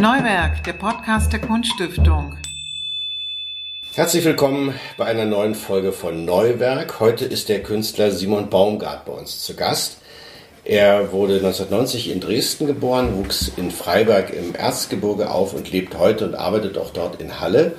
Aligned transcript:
Neuwerk, 0.00 0.64
der 0.64 0.72
Podcast 0.72 1.30
der 1.30 1.42
Kunststiftung. 1.42 2.34
Herzlich 3.92 4.24
willkommen 4.24 4.72
bei 4.96 5.04
einer 5.04 5.26
neuen 5.26 5.54
Folge 5.54 5.92
von 5.92 6.24
Neuwerk. 6.24 7.00
Heute 7.00 7.26
ist 7.26 7.50
der 7.50 7.62
Künstler 7.62 8.10
Simon 8.10 8.48
Baumgart 8.48 9.04
bei 9.04 9.12
uns 9.12 9.42
zu 9.42 9.54
Gast. 9.54 9.98
Er 10.64 11.12
wurde 11.12 11.34
1990 11.34 12.10
in 12.10 12.20
Dresden 12.20 12.66
geboren, 12.66 13.14
wuchs 13.18 13.52
in 13.58 13.70
Freiberg 13.70 14.32
im 14.32 14.54
Erzgebirge 14.54 15.30
auf 15.30 15.52
und 15.52 15.70
lebt 15.70 15.98
heute 15.98 16.24
und 16.24 16.34
arbeitet 16.34 16.78
auch 16.78 16.94
dort 16.94 17.20
in 17.20 17.38
Halle. 17.38 17.76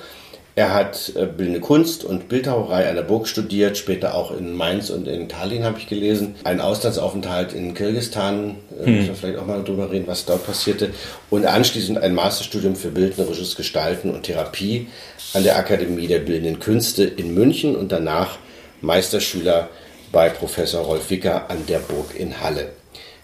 Er 0.56 0.74
hat 0.74 1.14
äh, 1.16 1.26
bildende 1.26 1.62
Kunst 1.62 2.04
und 2.04 2.28
Bildhauerei 2.28 2.90
an 2.90 2.96
der 2.96 3.04
Burg 3.04 3.28
studiert, 3.28 3.78
später 3.78 4.16
auch 4.16 4.32
in 4.32 4.54
Mainz 4.54 4.90
und 4.90 5.08
in 5.08 5.30
Tallinn 5.30 5.64
habe 5.64 5.80
ich 5.80 5.88
gelesen. 5.88 6.36
Ein 6.44 6.60
Auslandsaufenthalt 6.60 7.54
in 7.54 7.74
Kirgistan, 7.74 8.58
äh, 8.78 8.86
hm. 8.86 8.96
müssen 8.96 9.08
wir 9.08 9.16
vielleicht 9.16 9.40
auch 9.40 9.46
mal 9.46 9.64
drüber 9.64 9.92
reden, 9.92 10.08
was 10.08 10.26
dort 10.26 10.46
passierte. 10.46 10.90
Und 11.30 11.46
anschließend 11.46 12.00
ein 12.00 12.14
Masterstudium 12.14 12.76
für 12.76 12.90
bildnerisches 12.90 13.56
Gestalten 13.56 14.12
und 14.12 14.24
Therapie 14.24 14.88
an 15.34 15.44
der 15.44 15.58
Akademie 15.58 16.08
der 16.08 16.20
Bildenden 16.20 16.60
Künste 16.60 17.06
in 17.06 17.34
München 17.34 17.78
und 17.78 17.94
danach 17.94 18.38
Meisterschüler 18.82 19.70
bei 20.12 20.30
Professor 20.30 20.84
Rolf 20.84 21.10
Wicker 21.10 21.50
an 21.50 21.66
der 21.68 21.80
Burg 21.80 22.14
in 22.18 22.42
Halle. 22.42 22.72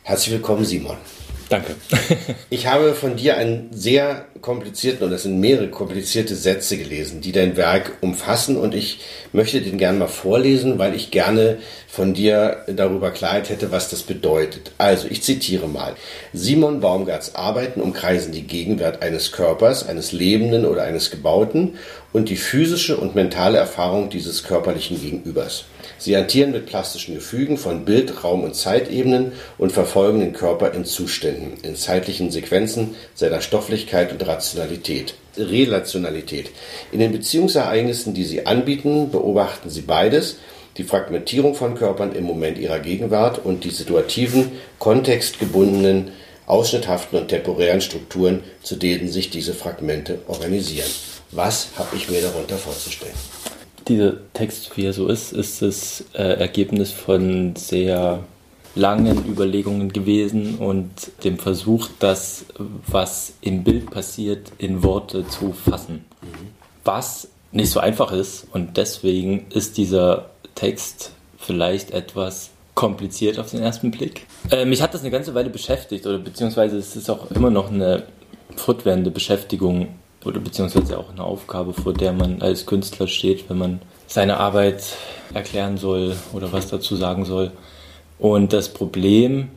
Herzlich 0.03 0.35
willkommen, 0.35 0.63
Simon. 0.63 0.95
Danke. 1.49 1.75
ich 2.49 2.67
habe 2.67 2.93
von 2.93 3.15
dir 3.15 3.37
einen 3.37 3.69
sehr 3.71 4.25
komplizierten, 4.41 5.05
und 5.05 5.11
das 5.11 5.23
sind 5.23 5.39
mehrere 5.39 5.69
komplizierte 5.69 6.35
Sätze 6.35 6.77
gelesen, 6.77 7.21
die 7.21 7.31
dein 7.31 7.55
Werk 7.55 7.93
umfassen 8.01 8.57
und 8.57 8.75
ich 8.75 8.99
möchte 9.31 9.61
den 9.61 9.77
gerne 9.77 9.97
mal 9.97 10.07
vorlesen, 10.07 10.77
weil 10.77 10.93
ich 10.93 11.11
gerne 11.11 11.57
von 11.87 12.13
dir 12.13 12.63
darüber 12.67 13.11
Klarheit 13.11 13.49
hätte, 13.49 13.71
was 13.71 13.89
das 13.89 14.03
bedeutet. 14.03 14.71
Also, 14.77 15.07
ich 15.09 15.23
zitiere 15.23 15.67
mal. 15.67 15.95
Simon 16.33 16.79
Baumgarts 16.81 17.35
Arbeiten 17.35 17.81
umkreisen 17.81 18.31
die 18.33 18.45
Gegenwart 18.45 19.01
eines 19.01 19.31
Körpers, 19.31 19.87
eines 19.87 20.11
Lebenden 20.11 20.65
oder 20.65 20.83
eines 20.83 21.11
Gebauten 21.11 21.75
und 22.13 22.29
die 22.29 22.37
physische 22.37 22.97
und 22.97 23.15
mentale 23.15 23.57
Erfahrung 23.57 24.09
dieses 24.09 24.43
körperlichen 24.43 25.01
Gegenübers. 25.01 25.65
Sie 25.97 26.15
hantieren 26.15 26.51
mit 26.51 26.65
plastischen 26.65 27.15
Gefügen 27.15 27.57
von 27.57 27.85
Bild, 27.85 28.23
Raum 28.23 28.43
und 28.43 28.55
Zeitebenen 28.55 29.33
und 29.57 29.71
verfolgen 29.71 30.19
den 30.19 30.33
Körper 30.33 30.73
in 30.73 30.85
Zuständen, 30.85 31.53
in 31.63 31.75
zeitlichen 31.75 32.31
Sequenzen 32.31 32.95
seiner 33.15 33.41
Stofflichkeit 33.41 34.11
und 34.11 34.25
Rationalität. 34.25 35.15
Relationalität. 35.37 36.49
In 36.91 36.99
den 36.99 37.11
Beziehungsereignissen, 37.11 38.13
die 38.13 38.23
sie 38.23 38.45
anbieten, 38.45 39.11
beobachten 39.11 39.69
sie 39.69 39.81
beides, 39.81 40.37
die 40.77 40.83
Fragmentierung 40.83 41.55
von 41.55 41.75
Körpern 41.75 42.13
im 42.13 42.23
Moment 42.23 42.57
ihrer 42.57 42.79
Gegenwart 42.79 43.43
und 43.43 43.63
die 43.63 43.71
situativen, 43.71 44.51
kontextgebundenen, 44.79 46.11
ausschnitthaften 46.45 47.19
und 47.19 47.27
temporären 47.27 47.81
Strukturen, 47.81 48.43
zu 48.61 48.75
denen 48.75 49.09
sich 49.09 49.29
diese 49.29 49.53
Fragmente 49.53 50.19
organisieren. 50.27 50.89
Was 51.31 51.69
habe 51.77 51.95
ich 51.95 52.09
mir 52.09 52.21
darunter 52.21 52.57
vorzustellen? 52.57 53.15
Dieser 53.87 54.13
Text, 54.33 54.75
wie 54.75 54.85
er 54.85 54.93
so 54.93 55.07
ist, 55.07 55.33
ist 55.33 55.61
das 55.61 56.03
äh, 56.13 56.39
Ergebnis 56.39 56.91
von 56.91 57.55
sehr 57.55 58.23
langen 58.75 59.25
Überlegungen 59.25 59.91
gewesen 59.91 60.57
und 60.57 60.89
dem 61.23 61.39
Versuch, 61.39 61.89
das, 61.99 62.45
was 62.85 63.33
im 63.41 63.63
Bild 63.63 63.89
passiert, 63.89 64.51
in 64.57 64.83
Worte 64.83 65.27
zu 65.27 65.53
fassen. 65.53 66.05
Was 66.83 67.27
nicht 67.51 67.71
so 67.71 67.79
einfach 67.79 68.11
ist 68.11 68.47
und 68.53 68.77
deswegen 68.77 69.47
ist 69.49 69.77
dieser 69.77 70.29
Text 70.55 71.11
vielleicht 71.37 71.91
etwas 71.91 72.51
kompliziert 72.75 73.39
auf 73.39 73.49
den 73.49 73.63
ersten 73.63 73.89
Blick. 73.89 74.27
Äh, 74.51 74.65
mich 74.65 74.81
hat 74.81 74.93
das 74.93 75.01
eine 75.01 75.11
ganze 75.11 75.33
Weile 75.33 75.49
beschäftigt 75.49 76.05
oder 76.05 76.19
beziehungsweise 76.19 76.77
es 76.77 76.95
ist 76.95 77.09
auch 77.09 77.31
immer 77.31 77.49
noch 77.49 77.71
eine 77.71 78.03
fortwährende 78.55 79.09
Beschäftigung 79.09 79.87
oder 80.27 80.39
beziehungsweise 80.39 80.97
auch 80.97 81.09
eine 81.09 81.23
Aufgabe, 81.23 81.73
vor 81.73 81.93
der 81.93 82.13
man 82.13 82.41
als 82.41 82.65
Künstler 82.65 83.07
steht, 83.07 83.49
wenn 83.49 83.57
man 83.57 83.81
seine 84.07 84.37
Arbeit 84.37 84.83
erklären 85.33 85.77
soll 85.77 86.15
oder 86.33 86.51
was 86.51 86.67
dazu 86.67 86.95
sagen 86.95 87.25
soll. 87.25 87.51
Und 88.19 88.53
das 88.53 88.69
Problem 88.69 89.49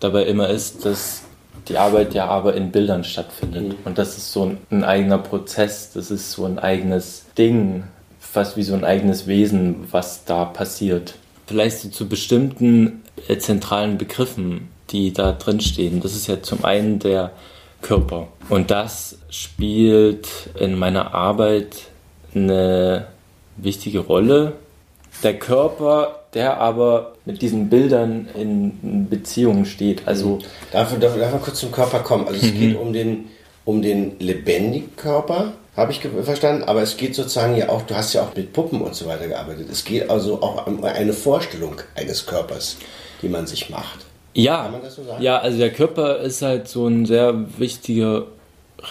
dabei 0.00 0.24
immer 0.24 0.48
ist, 0.48 0.84
dass 0.84 1.22
die 1.68 1.76
Arbeit 1.76 2.14
ja 2.14 2.26
aber 2.26 2.54
in 2.54 2.70
Bildern 2.70 3.04
stattfindet. 3.04 3.68
Mhm. 3.68 3.74
Und 3.84 3.98
das 3.98 4.16
ist 4.16 4.32
so 4.32 4.44
ein, 4.44 4.58
ein, 4.70 4.84
eigener 4.84 5.18
Prozess, 5.18 5.92
das 5.92 6.10
ist 6.10 6.32
so 6.32 6.44
ein 6.44 6.58
eigenes 6.58 7.26
Ding, 7.36 7.84
fast 8.20 8.56
wie 8.56 8.62
so 8.62 8.74
ein 8.74 8.84
eigenes 8.84 9.26
Wesen, 9.26 9.86
was 9.90 10.24
da 10.24 10.44
passiert. 10.44 11.14
Vielleicht 11.46 11.78
so 11.78 11.88
zu 11.88 12.08
bestimmten 12.08 13.02
äh, 13.26 13.38
zentralen 13.38 13.98
Begriffen, 13.98 14.68
die 14.90 15.12
da 15.12 15.32
drin 15.32 15.60
stehen. 15.60 16.00
Das 16.00 16.14
ist 16.14 16.26
ja 16.26 16.42
zum 16.42 16.64
einen 16.64 16.98
der 16.98 17.32
Körper. 17.82 18.28
Und 18.48 18.70
das 18.70 19.18
spielt 19.30 20.28
in 20.58 20.78
meiner 20.78 21.14
Arbeit 21.14 21.88
eine 22.34 23.06
wichtige 23.56 24.00
Rolle. 24.00 24.54
Der 25.22 25.38
Körper, 25.38 26.20
der 26.34 26.58
aber 26.58 27.14
mit 27.24 27.42
diesen 27.42 27.68
Bildern 27.68 28.28
in 28.34 29.08
Beziehung 29.08 29.64
steht. 29.64 30.06
Also 30.06 30.38
darf, 30.72 30.96
darf, 30.98 31.18
darf 31.18 31.32
man 31.32 31.42
kurz 31.42 31.60
zum 31.60 31.72
Körper 31.72 32.00
kommen? 32.00 32.26
Also 32.26 32.46
es 32.46 32.52
mhm. 32.52 32.58
geht 32.58 32.76
um 32.76 32.92
den, 32.92 33.24
um 33.64 33.82
den 33.82 34.18
lebendigen 34.18 34.94
Körper, 34.96 35.52
habe 35.76 35.92
ich 35.92 36.00
verstanden, 36.00 36.64
aber 36.64 36.82
es 36.82 36.96
geht 36.96 37.14
sozusagen 37.14 37.56
ja 37.56 37.68
auch, 37.68 37.82
du 37.82 37.94
hast 37.94 38.12
ja 38.12 38.22
auch 38.22 38.34
mit 38.34 38.52
Puppen 38.52 38.80
und 38.80 38.94
so 38.94 39.06
weiter 39.06 39.28
gearbeitet. 39.28 39.68
Es 39.70 39.84
geht 39.84 40.10
also 40.10 40.42
auch 40.42 40.66
um 40.66 40.82
eine 40.82 41.12
Vorstellung 41.12 41.76
eines 41.94 42.26
Körpers, 42.26 42.78
die 43.22 43.28
man 43.28 43.46
sich 43.46 43.70
macht. 43.70 44.07
Ja, 44.38 44.72
so 44.88 45.02
ja, 45.18 45.38
also 45.38 45.58
der 45.58 45.72
Körper 45.72 46.18
ist 46.18 46.42
halt 46.42 46.68
so 46.68 46.86
ein 46.86 47.06
sehr 47.06 47.34
wichtiger 47.58 48.26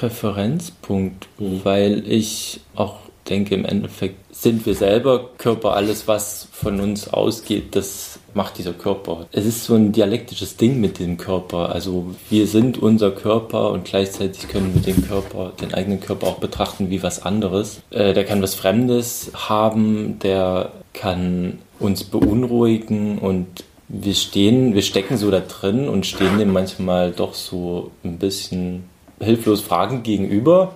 Referenzpunkt, 0.02 1.30
mhm. 1.40 1.62
weil 1.63 2.03
ich 2.06 2.59
auch 2.75 2.97
denke, 3.30 3.56
im 3.56 3.63
Endeffekt 3.63 4.18
sind 4.35 4.66
wir 4.66 4.75
selber 4.75 5.30
Körper, 5.38 5.74
alles 5.74 6.06
was 6.08 6.50
von 6.52 6.81
uns 6.81 7.08
ausgeht, 7.08 7.78
das 7.78 8.19
macht 8.34 8.58
dieser 8.58 8.74
Körper. 8.74 9.25
Es 9.31 9.46
ist 9.46 9.63
so 9.63 9.75
ein 9.75 9.94
dialektisches 9.94 10.58
Ding 10.58 10.81
mit 10.81 11.00
dem 11.00 11.18
Körper. 11.18 11.69
Also 11.69 12.14
wir 12.29 12.46
sind 12.47 12.78
unser 12.78 13.12
Körper 13.12 13.72
und 13.72 13.85
gleichzeitig 13.85 14.50
können 14.50 14.74
wir 14.74 14.81
den 14.81 15.08
Körper, 15.08 15.53
den 15.62 15.74
eigenen 15.74 16.02
Körper 16.02 16.28
auch 16.28 16.40
betrachten 16.40 16.90
wie 16.90 17.03
was 17.03 17.24
anderes. 17.24 17.81
Äh, 17.90 18.14
der 18.14 18.25
kann 18.25 18.41
was 18.41 18.53
Fremdes 18.53 19.31
haben, 19.34 20.19
der 20.19 20.72
kann 20.94 21.59
uns 21.79 22.03
beunruhigen 22.03 23.18
und 23.19 23.64
wir 23.89 24.15
stehen, 24.15 24.75
wir 24.75 24.81
stecken 24.81 25.17
so 25.17 25.31
da 25.31 25.39
drin 25.39 25.87
und 25.87 26.05
stehen 26.05 26.37
dem 26.37 26.51
manchmal 26.51 27.11
doch 27.11 27.33
so 27.33 27.91
ein 28.03 28.17
bisschen 28.17 28.89
hilflos 29.19 29.61
Fragen 29.61 30.03
gegenüber. 30.03 30.73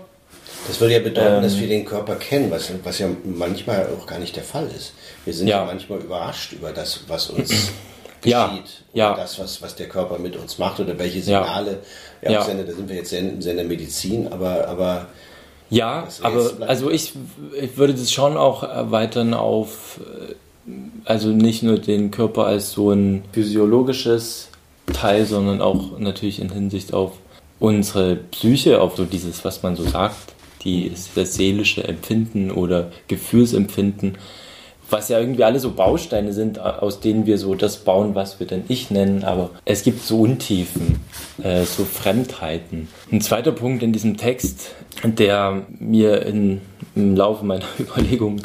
Das 0.68 0.80
würde 0.80 0.94
ja 0.94 1.00
bedeuten, 1.00 1.38
ähm, 1.38 1.44
dass 1.44 1.60
wir 1.60 1.68
den 1.68 1.86
Körper 1.86 2.16
kennen, 2.16 2.52
was, 2.52 2.72
was 2.84 3.00
ja 3.00 3.08
manchmal 3.24 3.90
auch 3.98 4.06
gar 4.06 4.20
nicht 4.20 4.36
der 4.36 4.44
Fall 4.44 4.68
ist. 4.68 4.94
Wir 5.26 5.34
sind 5.34 5.48
ja, 5.48 5.60
ja 5.60 5.66
manchmal 5.66 6.00
überrascht 6.00 6.54
über 6.54 6.72
das, 6.72 7.02
was 7.08 7.30
uns 7.30 7.50
geschieht. 8.22 8.24
Ja, 8.24 8.60
ja. 8.94 9.16
Das, 9.16 9.40
was, 9.40 9.62
was 9.62 9.76
der 9.76 9.90
Körper 9.90 10.20
mit 10.20 10.36
uns 10.38 10.58
macht 10.58 10.80
oder 10.80 10.98
welche 10.98 11.22
Signale. 11.22 11.80
Ja, 12.22 12.32
ja. 12.32 12.44
Sender, 12.44 12.64
da 12.64 12.74
sind 12.74 12.88
wir 12.88 12.96
jetzt 12.96 13.12
im 13.12 13.42
Sinne 13.42 13.58
der 13.58 13.66
Medizin, 13.66 14.32
aber, 14.32 14.68
aber 14.68 15.08
ja, 15.70 16.08
aber 16.22 16.52
also 16.68 16.92
ich, 16.92 17.14
ich 17.60 17.78
würde 17.78 17.94
das 17.94 18.12
schon 18.12 18.36
auch 18.36 18.64
erweitern 18.64 19.34
auf 19.34 20.02
also 21.06 21.30
nicht 21.30 21.64
nur 21.64 21.78
den 21.78 22.12
Körper 22.12 22.46
als 22.46 22.72
so 22.72 22.92
ein 22.92 23.24
physiologisches 23.32 24.50
Teil, 24.94 25.26
sondern 25.26 25.62
auch 25.62 26.00
natürlich 26.00 26.40
in 26.40 26.52
Hinsicht 26.52 26.94
auf 26.94 27.14
unsere 27.60 28.16
Psyche, 28.16 28.82
auf 28.82 28.98
so 28.98 29.06
dieses, 29.06 29.46
was 29.46 29.64
man 29.64 29.76
so 29.76 29.84
sagt, 29.84 30.34
die, 30.64 30.92
das 31.16 31.36
seelische 31.36 31.84
Empfinden 31.84 32.52
oder 32.52 32.92
Gefühlsempfinden, 33.08 34.18
was 34.90 35.08
ja 35.08 35.20
irgendwie 35.20 35.44
alle 35.44 35.60
so 35.60 35.72
Bausteine 35.72 36.34
sind, 36.34 36.60
aus 36.60 37.00
denen 37.00 37.26
wir 37.26 37.38
so 37.38 37.56
das 37.56 37.78
bauen, 37.78 38.14
was 38.14 38.40
wir 38.40 38.48
denn 38.48 38.64
Ich 38.68 38.92
nennen, 38.92 39.24
aber 39.24 39.52
es 39.64 39.84
gibt 39.84 40.04
so 40.04 40.22
Untiefen, 40.22 41.00
äh, 41.42 41.64
so 41.64 41.86
Fremdheiten. 41.86 42.90
Ein 43.12 43.22
zweiter 43.22 43.54
Punkt 43.54 43.84
in 43.84 43.94
diesem 43.94 44.18
Text, 44.18 44.72
der 45.04 45.64
mir 45.80 46.26
in, 46.26 46.62
im 46.96 47.16
Laufe 47.16 47.46
meiner 47.46 47.66
Überlegungen 47.80 48.42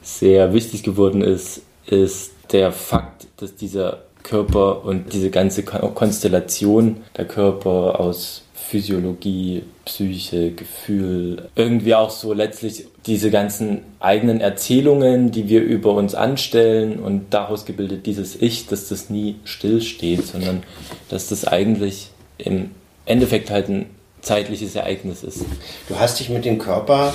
sehr 0.00 0.54
wichtig 0.54 0.82
geworden 0.82 1.20
ist, 1.22 1.62
ist 1.86 2.32
der 2.52 2.72
Fakt, 2.72 3.26
dass 3.36 3.54
dieser 3.56 4.02
Körper 4.22 4.84
und 4.84 5.12
diese 5.12 5.30
ganze 5.30 5.62
Konstellation 5.62 6.98
der 7.16 7.26
Körper 7.26 8.00
aus 8.00 8.42
Physiologie, 8.54 9.62
Psyche, 9.84 10.52
Gefühl, 10.52 11.50
irgendwie 11.54 11.94
auch 11.94 12.10
so 12.10 12.32
letztlich 12.32 12.86
diese 13.06 13.30
ganzen 13.30 13.82
eigenen 14.00 14.40
Erzählungen, 14.40 15.30
die 15.30 15.48
wir 15.48 15.62
über 15.62 15.92
uns 15.92 16.14
anstellen 16.14 16.98
und 16.98 17.34
daraus 17.34 17.66
gebildet 17.66 18.06
dieses 18.06 18.40
Ich, 18.40 18.66
dass 18.66 18.88
das 18.88 19.10
nie 19.10 19.36
stillsteht, 19.44 20.26
sondern 20.26 20.62
dass 21.10 21.28
das 21.28 21.46
eigentlich 21.46 22.08
im 22.38 22.70
Endeffekt 23.04 23.50
halt 23.50 23.68
ein 23.68 23.86
zeitliches 24.22 24.74
Ereignis 24.74 25.22
ist. 25.22 25.44
Du 25.88 25.98
hast 25.98 26.18
dich 26.18 26.30
mit 26.30 26.46
dem 26.46 26.58
Körper 26.58 27.12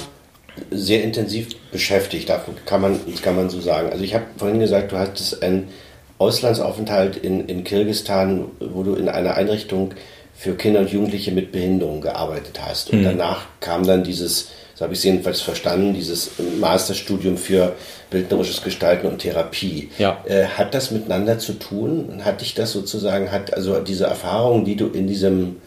sehr 0.71 1.03
intensiv 1.03 1.47
beschäftigt, 1.71 2.29
davon 2.29 2.55
kann 2.65 2.81
man, 2.81 2.99
kann 3.21 3.35
man 3.35 3.49
so 3.49 3.61
sagen. 3.61 3.89
Also 3.91 4.03
ich 4.03 4.13
habe 4.13 4.25
vorhin 4.37 4.59
gesagt, 4.59 4.91
du 4.91 4.97
hattest 4.97 5.41
einen 5.43 5.69
Auslandsaufenthalt 6.17 7.17
in, 7.17 7.45
in 7.47 7.63
Kirgistan, 7.63 8.45
wo 8.59 8.83
du 8.83 8.95
in 8.95 9.09
einer 9.09 9.35
Einrichtung 9.35 9.93
für 10.35 10.53
Kinder 10.55 10.81
und 10.81 10.91
Jugendliche 10.91 11.31
mit 11.31 11.51
Behinderung 11.51 12.01
gearbeitet 12.01 12.59
hast. 12.65 12.91
Und 12.91 12.99
Mhm. 12.99 13.05
danach 13.05 13.45
kam 13.59 13.85
dann 13.85 14.03
dieses, 14.03 14.49
so 14.75 14.83
habe 14.83 14.93
ich 14.93 14.99
es 14.99 15.03
jedenfalls 15.05 15.41
verstanden, 15.41 15.93
dieses 15.93 16.31
Masterstudium 16.59 17.37
für 17.37 17.73
bildnerisches 18.09 18.61
Gestalten 18.61 19.07
und 19.07 19.19
Therapie. 19.19 19.89
Ja. 19.97 20.23
Äh, 20.25 20.45
hat 20.45 20.73
das 20.73 20.91
miteinander 20.91 21.39
zu 21.39 21.53
tun? 21.53 22.21
Hat 22.23 22.41
dich 22.41 22.53
das 22.53 22.71
sozusagen, 22.71 23.31
hat 23.31 23.53
also 23.53 23.79
diese 23.79 24.05
Erfahrung, 24.05 24.63
die 24.65 24.75
du 24.75 24.87
in 24.87 25.07
diesem 25.07 25.57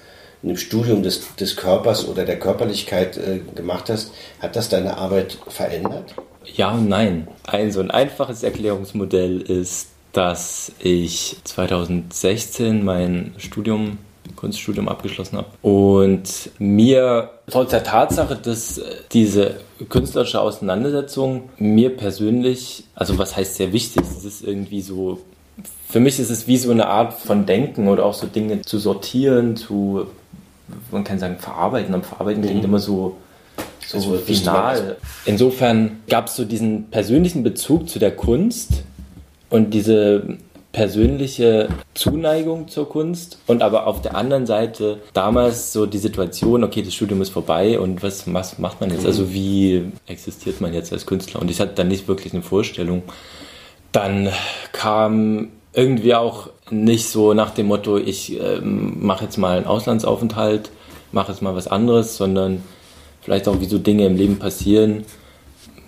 in 0.42 0.56
Studium 0.56 1.02
des, 1.02 1.34
des 1.36 1.56
Körpers 1.56 2.08
oder 2.08 2.24
der 2.24 2.38
Körperlichkeit 2.38 3.16
äh, 3.16 3.40
gemacht 3.54 3.88
hast, 3.88 4.12
hat 4.40 4.56
das 4.56 4.68
deine 4.68 4.96
Arbeit 4.96 5.38
verändert? 5.48 6.14
Ja 6.54 6.72
und 6.72 6.88
nein. 6.88 7.28
Ein 7.44 7.70
so 7.70 7.80
ein 7.80 7.90
einfaches 7.90 8.42
Erklärungsmodell 8.42 9.40
ist, 9.40 9.88
dass 10.12 10.72
ich 10.80 11.36
2016 11.44 12.84
mein 12.84 13.34
Studium, 13.38 13.98
Kunststudium 14.36 14.88
abgeschlossen 14.88 15.38
habe 15.38 15.48
und 15.62 16.50
mir 16.58 17.30
trotz 17.50 17.70
der 17.70 17.82
Tatsache, 17.82 18.36
dass 18.36 18.78
äh, 18.78 18.96
diese 19.12 19.56
künstlerische 19.88 20.40
Auseinandersetzung 20.40 21.50
mir 21.58 21.96
persönlich, 21.96 22.84
also 22.94 23.18
was 23.18 23.36
heißt 23.36 23.56
sehr 23.56 23.72
wichtig, 23.72 24.02
es 24.02 24.24
ist 24.24 24.42
irgendwie 24.42 24.80
so, 24.80 25.20
für 25.88 26.00
mich 26.00 26.18
ist 26.18 26.30
es 26.30 26.46
wie 26.46 26.56
so 26.56 26.70
eine 26.70 26.86
Art 26.88 27.14
von 27.14 27.46
Denken 27.46 27.88
oder 27.88 28.04
auch 28.04 28.14
so 28.14 28.26
Dinge 28.26 28.62
zu 28.62 28.78
sortieren, 28.78 29.56
zu, 29.56 30.06
man 30.90 31.04
kann 31.04 31.18
sagen, 31.18 31.36
verarbeiten, 31.38 31.94
aber 31.94 32.04
verarbeiten 32.04 32.42
klingt 32.42 32.64
immer 32.64 32.78
so 32.78 33.16
so 33.86 33.96
Also, 33.96 34.16
final. 34.18 34.96
Insofern 35.24 36.00
gab 36.08 36.28
es 36.28 36.36
so 36.36 36.44
diesen 36.44 36.90
persönlichen 36.90 37.42
Bezug 37.42 37.88
zu 37.88 37.98
der 37.98 38.14
Kunst 38.14 38.84
und 39.50 39.74
diese 39.74 40.38
persönliche 40.72 41.68
Zuneigung 41.92 42.68
zur 42.68 42.88
Kunst 42.88 43.38
und 43.46 43.62
aber 43.62 43.86
auf 43.86 44.00
der 44.00 44.16
anderen 44.16 44.46
Seite 44.46 45.00
damals 45.12 45.72
so 45.72 45.84
die 45.84 45.98
Situation, 45.98 46.64
okay, 46.64 46.82
das 46.82 46.94
Studium 46.94 47.20
ist 47.20 47.28
vorbei 47.28 47.78
und 47.78 48.02
was, 48.02 48.32
was 48.32 48.58
macht 48.58 48.80
man 48.80 48.90
jetzt? 48.90 49.04
Also 49.04 49.32
wie 49.32 49.84
existiert 50.06 50.62
man 50.62 50.72
jetzt 50.72 50.92
als 50.92 51.04
Künstler? 51.04 51.42
Und 51.42 51.50
ich 51.50 51.60
hatte 51.60 51.74
dann 51.74 51.88
nicht 51.88 52.08
wirklich 52.08 52.32
eine 52.32 52.42
Vorstellung. 52.42 53.02
Dann 53.92 54.30
kam 54.72 55.48
irgendwie 55.74 56.14
auch 56.14 56.48
nicht 56.70 57.08
so 57.08 57.34
nach 57.34 57.50
dem 57.50 57.66
Motto, 57.66 57.98
ich 57.98 58.38
ähm, 58.40 59.04
mache 59.04 59.24
jetzt 59.24 59.36
mal 59.36 59.56
einen 59.56 59.66
Auslandsaufenthalt, 59.66 60.70
mache 61.12 61.32
jetzt 61.32 61.42
mal 61.42 61.54
was 61.54 61.68
anderes, 61.68 62.16
sondern 62.16 62.62
vielleicht 63.20 63.48
auch 63.48 63.60
wie 63.60 63.66
so 63.66 63.78
Dinge 63.78 64.06
im 64.06 64.16
Leben 64.16 64.38
passieren. 64.38 65.04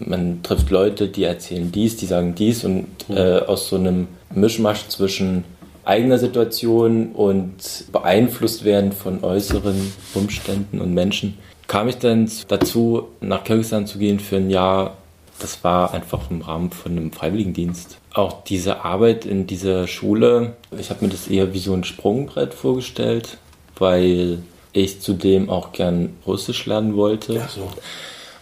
Man 0.00 0.42
trifft 0.42 0.70
Leute, 0.70 1.08
die 1.08 1.24
erzählen 1.24 1.70
dies, 1.70 1.96
die 1.96 2.06
sagen 2.06 2.34
dies 2.34 2.64
und 2.64 2.86
äh, 3.08 3.38
aus 3.38 3.68
so 3.68 3.76
einem 3.76 4.08
Mischmasch 4.34 4.88
zwischen 4.88 5.44
eigener 5.84 6.18
Situation 6.18 7.12
und 7.12 7.84
beeinflusst 7.92 8.64
werden 8.64 8.92
von 8.92 9.22
äußeren 9.22 9.92
Umständen 10.14 10.80
und 10.80 10.92
Menschen 10.92 11.38
kam 11.66 11.88
ich 11.88 11.98
dann 11.98 12.30
dazu, 12.48 13.08
nach 13.20 13.44
Kirgisistan 13.44 13.86
zu 13.86 13.98
gehen 13.98 14.20
für 14.20 14.36
ein 14.36 14.50
Jahr. 14.50 14.96
Das 15.40 15.64
war 15.64 15.92
einfach 15.92 16.30
im 16.30 16.42
Rahmen 16.42 16.70
von 16.70 16.92
einem 16.92 17.12
Freiwilligendienst. 17.12 17.98
Auch 18.12 18.44
diese 18.44 18.84
Arbeit 18.84 19.24
in 19.26 19.46
dieser 19.46 19.86
Schule, 19.86 20.54
ich 20.78 20.90
habe 20.90 21.04
mir 21.04 21.10
das 21.10 21.28
eher 21.28 21.52
wie 21.52 21.58
so 21.58 21.74
ein 21.74 21.84
Sprungbrett 21.84 22.54
vorgestellt, 22.54 23.38
weil 23.76 24.38
ich 24.72 25.00
zudem 25.00 25.50
auch 25.50 25.72
gern 25.72 26.16
Russisch 26.26 26.66
lernen 26.66 26.96
wollte. 26.96 27.42
Ach 27.44 27.50
so. 27.50 27.68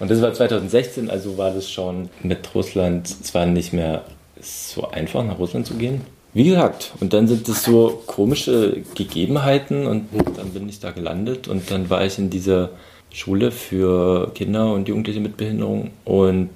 Und 0.01 0.11
das 0.11 0.21
war 0.21 0.35
2016, 0.35 1.11
also 1.11 1.39
war 1.39 1.53
das 1.53 1.71
schon 1.71 2.11
mit 2.23 2.55
Russland 2.55 3.07
zwar 3.07 3.47
nicht 3.47 3.73
mehr 3.73 4.05
so 4.41 4.89
einfach, 4.89 5.25
nach 5.25 5.39
Russland 5.39 5.67
zu 5.67 5.75
gehen. 5.75 6.03
Wie 6.35 6.45
gesagt, 6.45 6.93
und 6.99 7.13
dann 7.13 7.29
sind 7.29 7.49
es 7.49 7.63
so 7.63 8.03
komische 8.07 8.83
Gegebenheiten 8.95 9.87
und 9.87 10.09
dann 10.37 10.51
bin 10.51 10.69
ich 10.69 10.81
da 10.81 10.91
gelandet 10.91 11.47
und 11.47 11.71
dann 11.71 11.91
war 11.91 12.05
ich 12.05 12.19
in 12.19 12.31
dieser 12.31 12.71
Schule 13.13 13.51
für 13.51 14.33
Kinder 14.35 14.73
und 14.73 14.89
Jugendliche 14.89 15.21
mit 15.21 15.37
Behinderung 15.37 15.91
und 16.05 16.51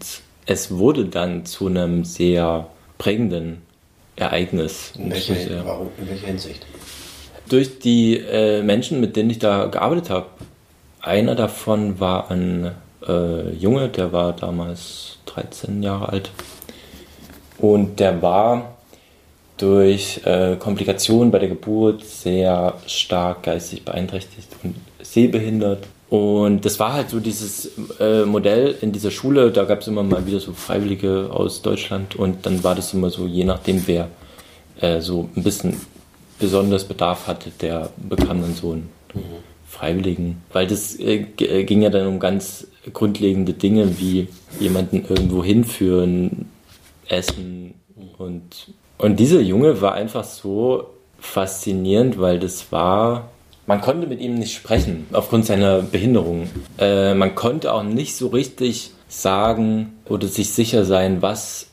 es 0.46 0.70
wurde 0.70 1.06
dann 1.06 1.44
zu 1.44 1.66
einem 1.66 2.04
sehr 2.04 2.69
prägenden 2.98 3.62
Ereignis. 4.16 4.93
In 4.96 5.10
welcher, 5.10 5.64
warum, 5.64 5.88
in 5.98 6.08
welcher 6.08 6.26
Hinsicht? 6.28 6.66
durch 7.48 7.78
die 7.78 8.16
äh, 8.16 8.62
Menschen, 8.62 9.00
mit 9.00 9.16
denen 9.16 9.31
ich 9.31 9.38
da 9.38 9.66
gearbeitet 9.66 10.10
habe. 10.10 10.26
Einer 11.00 11.34
davon 11.34 12.00
war 12.00 12.31
ein 12.31 12.72
äh, 13.06 13.50
Junge, 13.52 13.88
der 13.88 14.12
war 14.12 14.32
damals 14.32 15.19
13 15.26 15.82
Jahre 15.82 16.08
alt. 16.08 16.31
Und 17.58 18.00
der 18.00 18.20
war 18.22 18.76
durch 19.56 20.20
äh, 20.25 20.56
Komplikationen 20.56 21.31
bei 21.31 21.38
der 21.38 21.49
Geburt 21.49 22.04
sehr 22.04 22.75
stark 22.87 23.44
geistig 23.44 23.84
beeinträchtigt 23.84 24.49
und 24.62 24.75
sehbehindert. 25.00 25.87
Und 26.08 26.64
das 26.64 26.78
war 26.78 26.92
halt 26.92 27.10
so 27.10 27.18
dieses 27.18 27.72
äh, 27.98 28.24
Modell 28.24 28.76
in 28.80 28.92
dieser 28.92 29.10
Schule, 29.10 29.50
da 29.50 29.64
gab 29.64 29.80
es 29.80 29.88
immer 29.88 30.04
mal 30.04 30.24
wieder 30.26 30.38
so 30.38 30.52
Freiwillige 30.52 31.30
aus 31.32 31.62
Deutschland. 31.62 32.14
Und 32.14 32.46
dann 32.46 32.62
war 32.62 32.74
das 32.74 32.94
immer 32.94 33.10
so, 33.10 33.26
je 33.26 33.44
nachdem 33.44 33.86
wer 33.86 34.08
äh, 34.80 35.00
so 35.00 35.28
ein 35.34 35.42
bisschen 35.42 35.80
besonders 36.38 36.84
Bedarf 36.84 37.26
hatte, 37.26 37.50
der 37.60 37.90
bekam 37.96 38.40
dann 38.40 38.54
so 38.54 38.72
einen 38.72 38.88
Freiwilligen. 39.66 40.42
Weil 40.52 40.68
das 40.68 40.94
äh, 40.96 41.26
äh, 41.38 41.64
ging 41.64 41.82
ja 41.82 41.90
dann 41.90 42.06
um 42.06 42.20
ganz 42.20 42.68
grundlegende 42.92 43.52
Dinge 43.52 43.98
wie 43.98 44.28
jemanden 44.60 45.04
irgendwo 45.08 45.42
hinführen, 45.42 46.50
essen. 47.08 47.74
Und 48.16 48.68
und 48.98 49.20
dieser 49.20 49.40
Junge 49.40 49.80
war 49.80 49.92
einfach 49.94 50.24
so 50.24 50.86
faszinierend, 51.18 52.18
weil 52.18 52.38
das 52.38 52.72
war 52.72 53.30
man 53.66 53.80
konnte 53.80 54.06
mit 54.06 54.20
ihm 54.20 54.34
nicht 54.34 54.54
sprechen 54.54 55.06
aufgrund 55.12 55.46
seiner 55.46 55.82
Behinderung. 55.82 56.48
Äh, 56.78 57.14
man 57.14 57.34
konnte 57.34 57.72
auch 57.72 57.82
nicht 57.82 58.16
so 58.16 58.28
richtig 58.28 58.92
sagen 59.08 59.94
oder 60.08 60.26
sich 60.28 60.52
sicher 60.52 60.84
sein, 60.84 61.22
was 61.22 61.68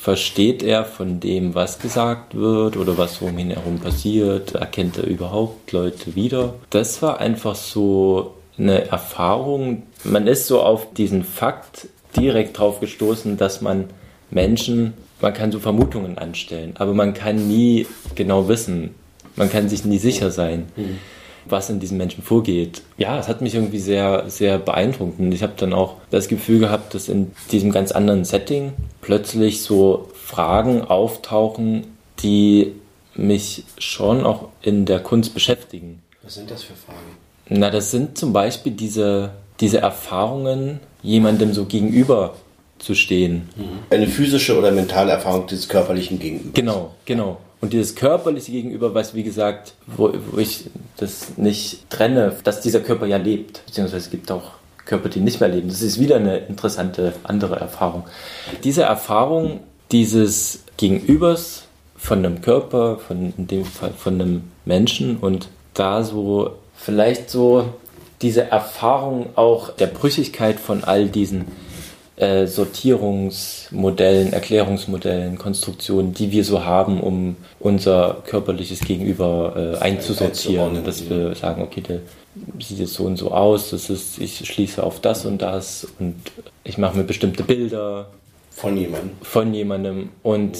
versteht 0.00 0.62
er 0.62 0.84
von 0.84 1.20
dem, 1.20 1.54
was 1.54 1.80
gesagt 1.80 2.34
wird 2.34 2.76
oder 2.76 2.96
was 2.96 3.20
um 3.20 3.38
ihn 3.38 3.50
herum 3.50 3.78
passiert? 3.78 4.54
Erkennt 4.54 4.96
er 4.96 5.06
überhaupt 5.06 5.72
Leute 5.72 6.14
wieder? 6.14 6.54
Das 6.70 7.02
war 7.02 7.20
einfach 7.20 7.54
so 7.54 8.34
eine 8.56 8.88
Erfahrung. 8.88 9.82
Man 10.04 10.26
ist 10.26 10.46
so 10.46 10.62
auf 10.62 10.94
diesen 10.94 11.24
Fakt 11.24 11.88
direkt 12.16 12.58
drauf 12.58 12.80
gestoßen, 12.80 13.36
dass 13.36 13.60
man 13.60 13.84
Menschen, 14.30 14.94
man 15.20 15.34
kann 15.34 15.52
so 15.52 15.58
Vermutungen 15.58 16.16
anstellen, 16.16 16.74
aber 16.78 16.94
man 16.94 17.12
kann 17.12 17.48
nie 17.48 17.86
genau 18.14 18.48
wissen. 18.48 18.94
Man 19.36 19.50
kann 19.50 19.68
sich 19.68 19.84
nie 19.84 19.98
sicher 19.98 20.30
sein, 20.30 20.66
was 21.50 21.70
in 21.70 21.80
diesen 21.80 21.98
Menschen 21.98 22.22
vorgeht. 22.22 22.82
Ja, 22.96 23.18
es 23.18 23.28
hat 23.28 23.40
mich 23.40 23.54
irgendwie 23.54 23.78
sehr, 23.78 24.24
sehr 24.28 24.58
beeindruckt. 24.58 25.18
Und 25.18 25.32
ich 25.32 25.42
habe 25.42 25.54
dann 25.56 25.72
auch 25.72 25.96
das 26.10 26.28
Gefühl 26.28 26.58
gehabt, 26.58 26.94
dass 26.94 27.08
in 27.08 27.32
diesem 27.52 27.72
ganz 27.72 27.92
anderen 27.92 28.24
Setting 28.24 28.72
plötzlich 29.00 29.62
so 29.62 30.08
Fragen 30.14 30.82
auftauchen, 30.82 31.86
die 32.20 32.72
mich 33.14 33.64
schon 33.78 34.24
auch 34.24 34.48
in 34.62 34.84
der 34.86 35.00
Kunst 35.00 35.34
beschäftigen. 35.34 36.02
Was 36.22 36.34
sind 36.34 36.50
das 36.50 36.62
für 36.62 36.74
Fragen? 36.74 36.98
Na, 37.48 37.70
das 37.70 37.90
sind 37.90 38.18
zum 38.18 38.32
Beispiel 38.32 38.72
diese, 38.72 39.30
diese 39.60 39.78
Erfahrungen, 39.78 40.80
jemandem 41.02 41.54
so 41.54 41.64
gegenüber 41.64 42.34
zu 42.78 42.94
stehen. 42.94 43.48
Eine 43.90 44.06
physische 44.06 44.56
oder 44.56 44.70
mentale 44.70 45.12
Erfahrung 45.12 45.46
des 45.46 45.68
körperlichen 45.68 46.18
Gegenübers. 46.18 46.54
Genau, 46.54 46.94
genau. 47.04 47.38
Und 47.60 47.72
dieses 47.72 47.94
körperliche 47.94 48.52
Gegenüber, 48.52 48.94
was 48.94 49.14
wie 49.14 49.24
gesagt, 49.24 49.74
wo, 49.86 50.12
wo 50.30 50.38
ich 50.38 50.70
das 50.96 51.36
nicht 51.36 51.90
trenne, 51.90 52.36
dass 52.44 52.60
dieser 52.60 52.80
Körper 52.80 53.06
ja 53.06 53.16
lebt, 53.16 53.64
beziehungsweise 53.66 54.04
es 54.04 54.10
gibt 54.10 54.30
auch 54.30 54.52
Körper, 54.84 55.08
die 55.08 55.20
nicht 55.20 55.40
mehr 55.40 55.48
leben. 55.48 55.68
Das 55.68 55.82
ist 55.82 56.00
wieder 56.00 56.16
eine 56.16 56.38
interessante 56.38 57.12
andere 57.24 57.56
Erfahrung. 57.56 58.04
Diese 58.64 58.82
Erfahrung 58.82 59.60
dieses 59.92 60.60
Gegenübers 60.76 61.64
von 61.96 62.18
einem 62.18 62.40
Körper, 62.40 62.98
von 62.98 63.34
in 63.36 63.46
dem 63.46 63.64
Fall 63.64 63.92
von 63.92 64.14
einem 64.14 64.42
Menschen 64.64 65.18
und 65.18 65.48
da 65.74 66.04
so 66.04 66.52
vielleicht 66.74 67.28
so 67.28 67.72
diese 68.22 68.50
Erfahrung 68.50 69.30
auch 69.36 69.70
der 69.70 69.86
Brüchigkeit 69.86 70.58
von 70.58 70.84
all 70.84 71.06
diesen 71.08 71.46
äh, 72.18 72.46
Sortierungsmodellen, 72.46 74.32
Erklärungsmodellen, 74.32 75.38
Konstruktionen, 75.38 76.14
die 76.14 76.32
wir 76.32 76.44
so 76.44 76.64
haben, 76.64 77.00
um 77.00 77.36
unser 77.60 78.22
körperliches 78.26 78.80
Gegenüber 78.80 79.76
äh, 79.76 79.78
einzusortieren. 79.78 80.84
Dass 80.84 81.08
wir 81.08 81.34
sagen, 81.34 81.62
okay, 81.62 81.80
der 81.80 82.00
sieht 82.60 82.78
jetzt 82.78 82.94
so 82.94 83.04
und 83.04 83.16
so 83.16 83.30
aus, 83.30 83.70
das 83.70 83.90
ist, 83.90 84.18
ich 84.18 84.46
schließe 84.46 84.82
auf 84.82 85.00
das 85.00 85.26
und 85.26 85.42
das 85.42 85.86
und 85.98 86.16
ich 86.64 86.78
mache 86.78 86.96
mir 86.96 87.04
bestimmte 87.04 87.42
Bilder 87.42 88.08
Von 88.50 88.76
jemandem. 88.76 89.10
von 89.22 89.54
jemandem 89.54 90.10
und 90.22 90.56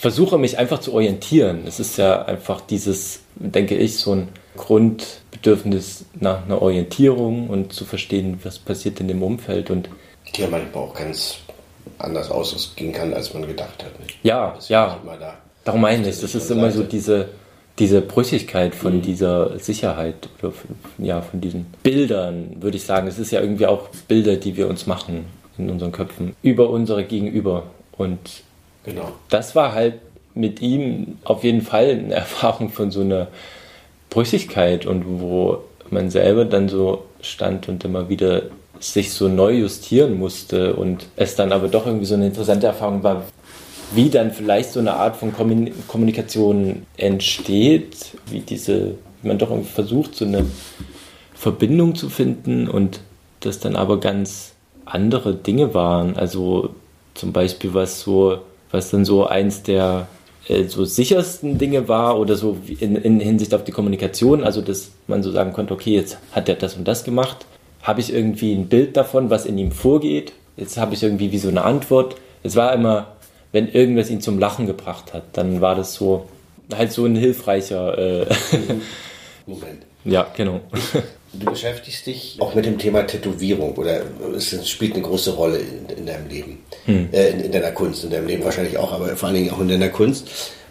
versuche 0.00 0.38
mich 0.38 0.58
einfach 0.58 0.80
zu 0.80 0.92
orientieren. 0.94 1.60
Es 1.66 1.78
ist 1.78 1.98
ja 1.98 2.24
einfach 2.24 2.60
dieses, 2.60 3.20
denke 3.34 3.76
ich, 3.76 3.96
so 3.96 4.12
ein 4.12 4.28
Grundbedürfnis 4.56 6.04
nach 6.18 6.44
einer 6.44 6.62
Orientierung 6.62 7.48
und 7.48 7.72
zu 7.72 7.84
verstehen, 7.84 8.40
was 8.42 8.58
passiert 8.58 9.00
in 9.00 9.08
dem 9.08 9.22
Umfeld 9.22 9.70
und 9.70 9.88
ja 10.38 10.48
manchmal 10.48 10.84
auch 10.84 10.94
ganz 10.94 11.38
anders 11.98 12.30
ausgehen 12.30 12.92
kann, 12.92 13.12
als 13.14 13.34
man 13.34 13.46
gedacht 13.46 13.84
hat. 13.84 13.98
Nicht? 14.00 14.18
ja, 14.22 14.52
Das 14.54 14.68
ja, 14.68 14.98
da. 15.18 15.34
darum 15.64 15.80
meine 15.82 16.08
ich, 16.08 16.20
Das 16.20 16.34
ist 16.34 16.50
immer 16.50 16.70
so 16.70 16.82
diese, 16.82 17.28
diese 17.78 18.00
Brüchigkeit 18.00 18.74
von 18.74 18.96
mhm. 18.96 19.02
dieser 19.02 19.58
Sicherheit 19.58 20.28
oder 20.38 20.52
von, 20.52 20.76
ja, 20.98 21.20
von 21.22 21.40
diesen 21.40 21.66
Bildern, 21.82 22.56
würde 22.60 22.76
ich 22.76 22.84
sagen. 22.84 23.06
Es 23.06 23.18
ist 23.18 23.30
ja 23.30 23.40
irgendwie 23.40 23.66
auch 23.66 23.88
Bilder, 24.08 24.36
die 24.36 24.56
wir 24.56 24.68
uns 24.68 24.86
machen 24.86 25.26
in 25.58 25.70
unseren 25.70 25.92
Köpfen 25.92 26.34
über 26.42 26.70
unsere 26.70 27.04
Gegenüber. 27.04 27.64
Und 27.96 28.42
genau. 28.84 29.12
das 29.28 29.54
war 29.54 29.72
halt 29.72 29.94
mit 30.34 30.62
ihm 30.62 31.18
auf 31.24 31.44
jeden 31.44 31.62
Fall 31.62 31.90
eine 31.90 32.14
Erfahrung 32.14 32.70
von 32.70 32.90
so 32.90 33.00
einer 33.00 33.28
Brüchigkeit 34.08 34.86
und 34.86 35.20
wo 35.20 35.58
man 35.90 36.10
selber 36.10 36.44
dann 36.44 36.68
so 36.68 37.04
stand 37.20 37.68
und 37.68 37.84
immer 37.84 38.08
wieder 38.08 38.42
sich 38.80 39.12
so 39.12 39.28
neu 39.28 39.52
justieren 39.58 40.18
musste 40.18 40.74
und 40.74 41.06
es 41.16 41.36
dann 41.36 41.52
aber 41.52 41.68
doch 41.68 41.86
irgendwie 41.86 42.06
so 42.06 42.14
eine 42.14 42.26
interessante 42.26 42.66
Erfahrung 42.66 43.02
war, 43.02 43.24
wie 43.94 44.08
dann 44.08 44.32
vielleicht 44.32 44.72
so 44.72 44.80
eine 44.80 44.94
Art 44.94 45.16
von 45.16 45.32
Kommunikation 45.88 46.82
entsteht, 46.96 48.12
wie 48.30 48.40
diese, 48.40 48.94
wie 49.22 49.28
man 49.28 49.38
doch 49.38 49.50
irgendwie 49.50 49.70
versucht, 49.70 50.14
so 50.14 50.24
eine 50.24 50.46
Verbindung 51.34 51.94
zu 51.94 52.08
finden 52.08 52.68
und 52.68 53.00
das 53.40 53.58
dann 53.58 53.76
aber 53.76 54.00
ganz 54.00 54.52
andere 54.84 55.34
Dinge 55.34 55.74
waren. 55.74 56.16
Also 56.16 56.70
zum 57.14 57.32
Beispiel 57.32 57.74
was 57.74 58.00
so, 58.00 58.38
was 58.70 58.90
dann 58.90 59.04
so 59.04 59.26
eins 59.26 59.62
der 59.62 60.08
äh, 60.48 60.64
so 60.64 60.84
sichersten 60.84 61.58
Dinge 61.58 61.88
war 61.88 62.18
oder 62.18 62.36
so 62.36 62.56
in, 62.66 62.96
in 62.96 63.20
Hinsicht 63.20 63.54
auf 63.54 63.64
die 63.64 63.72
Kommunikation, 63.72 64.44
also 64.44 64.62
dass 64.62 64.92
man 65.06 65.22
so 65.22 65.30
sagen 65.30 65.52
konnte, 65.52 65.74
okay, 65.74 65.94
jetzt 65.94 66.18
hat 66.32 66.48
er 66.48 66.54
das 66.54 66.76
und 66.76 66.86
das 66.86 67.04
gemacht, 67.04 67.46
habe 67.82 68.00
ich 68.00 68.12
irgendwie 68.12 68.54
ein 68.54 68.68
Bild 68.68 68.96
davon, 68.96 69.30
was 69.30 69.46
in 69.46 69.58
ihm 69.58 69.72
vorgeht, 69.72 70.32
jetzt 70.56 70.76
habe 70.76 70.94
ich 70.94 71.02
irgendwie 71.02 71.32
wie 71.32 71.38
so 71.38 71.48
eine 71.48 71.62
Antwort. 71.62 72.16
Es 72.42 72.56
war 72.56 72.72
immer 72.72 73.08
wenn 73.52 73.68
irgendwas 73.68 74.10
ihn 74.10 74.20
zum 74.20 74.38
Lachen 74.38 74.66
gebracht 74.66 75.12
hat, 75.12 75.24
dann 75.32 75.60
war 75.60 75.74
das 75.74 75.94
so 75.94 76.28
halt 76.72 76.92
so 76.92 77.04
ein 77.04 77.16
hilfreicher 77.16 77.98
äh 77.98 78.26
Moment. 79.46 79.82
Ja, 80.04 80.28
genau. 80.36 80.60
Du 81.32 81.46
beschäftigst 81.46 82.06
dich 82.06 82.36
auch 82.38 82.54
mit 82.54 82.64
dem 82.64 82.78
Thema 82.78 83.02
Tätowierung 83.02 83.74
oder 83.74 84.02
es 84.36 84.68
spielt 84.68 84.94
eine 84.94 85.02
große 85.02 85.32
Rolle 85.32 85.58
in, 85.58 85.98
in 85.98 86.06
deinem 86.06 86.28
Leben, 86.28 86.58
hm. 86.86 87.08
äh, 87.12 87.30
in, 87.30 87.40
in, 87.40 87.52
deiner 87.52 87.72
Kunst, 87.72 88.04
in 88.04 88.10
deinem 88.10 88.26
Leben 88.26 88.44
wahrscheinlich 88.44 88.78
auch, 88.78 88.92
aber 88.92 89.16
vor 89.16 89.28
allen 89.28 89.36
Dingen 89.36 89.50
auch 89.50 89.60
in 89.60 89.68
deiner 89.68 89.88
Kunst. 89.88 90.28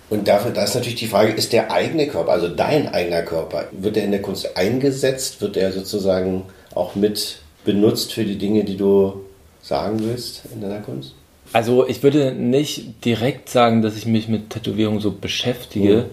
Und 0.10 0.28
dafür, 0.28 0.52
da 0.52 0.64
ist 0.64 0.74
natürlich 0.74 1.00
die 1.00 1.08
Frage, 1.08 1.34
ist 1.34 1.54
der 1.54 1.72
eigene 1.72 2.08
Körper, 2.08 2.32
also 2.32 2.48
dein 2.48 2.88
eigener 2.88 3.22
Körper, 3.22 3.68
wird 3.72 3.96
der 3.96 4.06
in 4.06 4.12
der 4.12 4.22
Kunst 4.22 4.58
eingesetzt? 4.58 5.40
Wird 5.42 5.56
er 5.56 5.72
sozusagen 5.72 6.46
auch 6.76 6.96
mit 6.96 7.40
benutzt 7.66 8.14
für 8.14 8.24
die 8.24 8.38
Dinge, 8.38 8.64
die 8.64 8.78
du 8.78 9.26
sagen 9.62 10.00
willst 10.00 10.44
in 10.54 10.62
deiner 10.62 10.80
Kunst? 10.80 11.14
Also 11.52 11.88
ich 11.88 12.04
würde 12.04 12.32
nicht 12.32 13.06
direkt 13.06 13.50
sagen, 13.50 13.82
dass 13.82 13.98
ich 13.98 14.06
mich 14.06 14.28
mit 14.28 14.52
Tätowierung 14.52 15.00
so 15.00 15.12
beschäftige. 15.12 15.96
Mhm. 15.96 16.06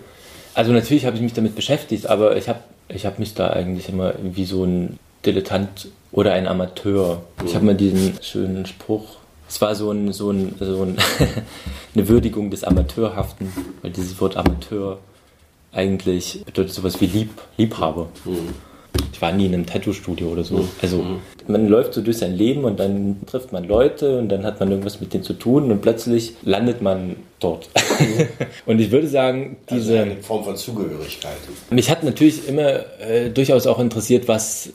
Also 0.55 0.73
natürlich 0.73 1.05
habe 1.05 1.17
ich 1.17 1.23
mich 1.23 1.35
damit 1.35 1.55
beschäftigt, 1.55 2.07
aber 2.09 2.37
ich 2.37 2.49
habe 2.49 2.61
ich 2.89 3.05
hab 3.05 3.19
mich 3.19 3.35
da 3.35 3.51
eigentlich 3.51 3.89
immer 3.89 4.15
wie 4.23 4.45
so 4.45 4.65
ein 4.65 4.99
Dilettant 5.25 5.89
oder 6.13 6.33
ein 6.33 6.47
Amateur. 6.47 7.23
Mhm. 7.41 7.47
Ich 7.47 7.55
habe 7.55 7.67
mal 7.67 7.75
diesen 7.75 8.15
schönen 8.23 8.65
Spruch. 8.65 9.17
Es 9.49 9.61
war 9.61 9.75
so, 9.75 9.91
ein, 9.93 10.13
so, 10.13 10.31
ein, 10.31 10.55
so 10.59 10.83
ein 10.83 10.97
eine 11.95 12.09
Würdigung 12.09 12.51
des 12.51 12.65
Amateurhaften, 12.65 13.53
weil 13.83 13.93
dieses 13.93 14.21
Wort 14.21 14.37
Amateur 14.37 14.99
eigentlich 15.73 16.43
bedeutet 16.45 16.73
sowas 16.73 17.01
wie 17.01 17.07
Lieb, 17.07 17.31
Liebhaber. 17.57 18.09
Mhm 18.25 18.55
ich 19.13 19.23
war 19.23 19.33
nie 19.33 19.47
in 19.47 19.55
einem 19.55 19.67
Tattoo-Studio 19.67 20.29
oder 20.29 20.45
so. 20.45 20.59
Mhm. 20.59 20.69
Also 20.83 20.99
mhm. 20.99 21.21
man 21.47 21.69
läuft 21.69 21.95
so 21.95 22.03
durch 22.03 22.19
sein 22.19 22.35
Leben 22.35 22.65
und 22.65 22.79
dann 22.79 23.17
trifft 23.27 23.53
man 23.53 23.65
Leute 23.65 24.19
und 24.19 24.29
dann 24.29 24.45
hat 24.45 24.61
man 24.61 24.71
irgendwas 24.71 25.01
mit 25.01 25.15
denen 25.15 25.25
zu 25.25 25.33
tun 25.33 25.71
und 25.71 25.81
plötzlich 25.81 26.35
landet 26.43 26.83
man 26.83 27.17
dort. 27.41 27.71
Mhm. 27.99 28.29
und 28.67 28.79
ich 28.81 28.91
würde 28.91 29.09
sagen, 29.09 29.57
also 29.67 29.81
diese 29.81 29.99
also 29.99 30.11
eine 30.13 30.23
Form 30.23 30.45
von 30.45 30.57
Zugehörigkeit. 30.57 31.37
Mich 31.71 31.91
hat 31.91 32.05
natürlich 32.05 32.49
immer 32.49 33.01
äh, 33.01 33.31
durchaus 33.31 33.67
auch 33.67 33.79
interessiert, 33.79 34.29
was 34.29 34.71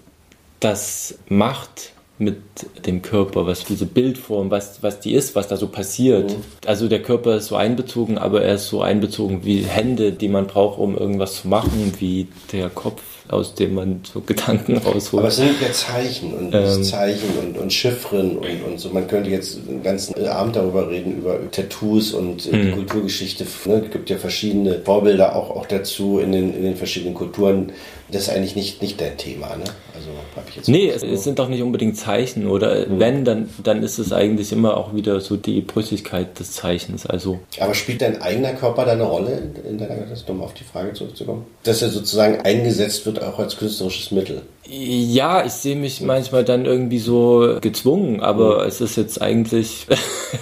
das 0.59 1.15
macht 1.27 1.91
mit 2.21 2.37
dem 2.85 3.01
Körper, 3.01 3.47
was 3.47 3.65
diese 3.65 3.87
Bildform, 3.87 4.51
was, 4.51 4.83
was 4.83 4.99
die 4.99 5.13
ist, 5.13 5.35
was 5.35 5.47
da 5.47 5.57
so 5.57 5.67
passiert. 5.67 6.29
Mhm. 6.29 6.43
Also 6.65 6.87
der 6.87 7.01
Körper 7.01 7.37
ist 7.37 7.47
so 7.47 7.55
einbezogen, 7.55 8.17
aber 8.19 8.43
er 8.43 8.55
ist 8.55 8.67
so 8.67 8.81
einbezogen 8.81 9.43
wie 9.43 9.63
Hände, 9.63 10.11
die 10.11 10.27
man 10.27 10.45
braucht, 10.45 10.77
um 10.79 10.95
irgendwas 10.95 11.41
zu 11.41 11.47
machen, 11.47 11.93
wie 11.99 12.27
der 12.51 12.69
Kopf 12.69 13.01
aus 13.31 13.55
dem 13.55 13.75
man 13.75 14.01
so 14.11 14.21
Gedanken 14.25 14.77
rausholt. 14.77 15.21
Aber 15.21 15.29
es 15.29 15.37
sind 15.37 15.61
ja 15.61 15.71
Zeichen 15.71 16.33
und 16.33 16.53
ähm, 16.53 16.83
Zeichen 16.83 17.29
und, 17.39 17.57
und 17.57 17.73
Chiffren 17.73 18.37
und, 18.37 18.63
und 18.63 18.79
so. 18.79 18.89
Man 18.89 19.07
könnte 19.07 19.29
jetzt 19.29 19.59
einen 19.67 19.83
ganzen 19.83 20.27
Abend 20.27 20.55
darüber 20.55 20.89
reden, 20.89 21.17
über 21.17 21.39
Tattoos 21.51 22.13
und 22.13 22.45
äh, 22.47 22.51
die 22.51 22.63
hm. 22.69 22.73
Kulturgeschichte. 22.73 23.45
Ne? 23.65 23.83
Es 23.85 23.91
gibt 23.91 24.09
ja 24.09 24.17
verschiedene 24.17 24.79
Vorbilder 24.79 25.35
auch, 25.35 25.49
auch 25.51 25.65
dazu 25.65 26.19
in 26.19 26.31
den, 26.31 26.53
in 26.53 26.63
den 26.63 26.75
verschiedenen 26.75 27.13
Kulturen. 27.13 27.71
Das 28.11 28.23
ist 28.23 28.29
eigentlich 28.29 28.55
nicht, 28.55 28.81
nicht 28.81 28.99
dein 28.99 29.17
Thema, 29.17 29.55
ne? 29.55 29.63
Also 29.95 30.09
habe 30.35 30.49
ich 30.49 30.55
jetzt. 30.57 30.67
Nee, 30.67 30.89
es, 30.89 31.03
es, 31.03 31.23
sind 31.23 31.39
doch 31.39 31.47
nicht 31.47 31.61
unbedingt 31.61 31.97
Zeichen, 31.97 32.47
oder? 32.47 32.87
Mhm. 32.87 32.99
Wenn, 32.99 33.25
dann, 33.25 33.49
dann 33.63 33.83
ist 33.83 33.99
es 33.99 34.11
eigentlich 34.11 34.51
immer 34.51 34.77
auch 34.77 34.93
wieder 34.93 35.21
so 35.21 35.37
die 35.37 35.61
Brüchigkeit 35.61 36.39
des 36.39 36.53
Zeichens. 36.53 37.05
Also. 37.05 37.39
Aber 37.59 37.73
spielt 37.73 38.01
dein 38.01 38.21
eigener 38.21 38.53
Körper 38.53 38.85
da 38.85 38.93
eine 38.93 39.03
Rolle 39.03 39.31
in, 39.31 39.71
in 39.71 39.77
deiner, 39.77 39.95
das 40.05 40.23
um 40.23 40.41
auf 40.41 40.53
die 40.53 40.63
Frage 40.63 40.93
zurückzukommen? 40.93 41.45
Dass 41.63 41.81
er 41.81 41.89
sozusagen 41.89 42.41
eingesetzt 42.41 43.05
wird 43.05 43.21
auch 43.21 43.39
als 43.39 43.57
künstlerisches 43.57 44.11
Mittel. 44.11 44.41
Ja, 44.69 45.45
ich 45.45 45.53
sehe 45.53 45.75
mich 45.75 46.01
manchmal 46.01 46.45
dann 46.45 46.65
irgendwie 46.65 46.99
so 46.99 47.57
gezwungen, 47.61 48.21
aber 48.21 48.61
mhm. 48.63 48.67
es 48.67 48.81
ist 48.81 48.97
jetzt 48.97 49.21
eigentlich 49.21 49.87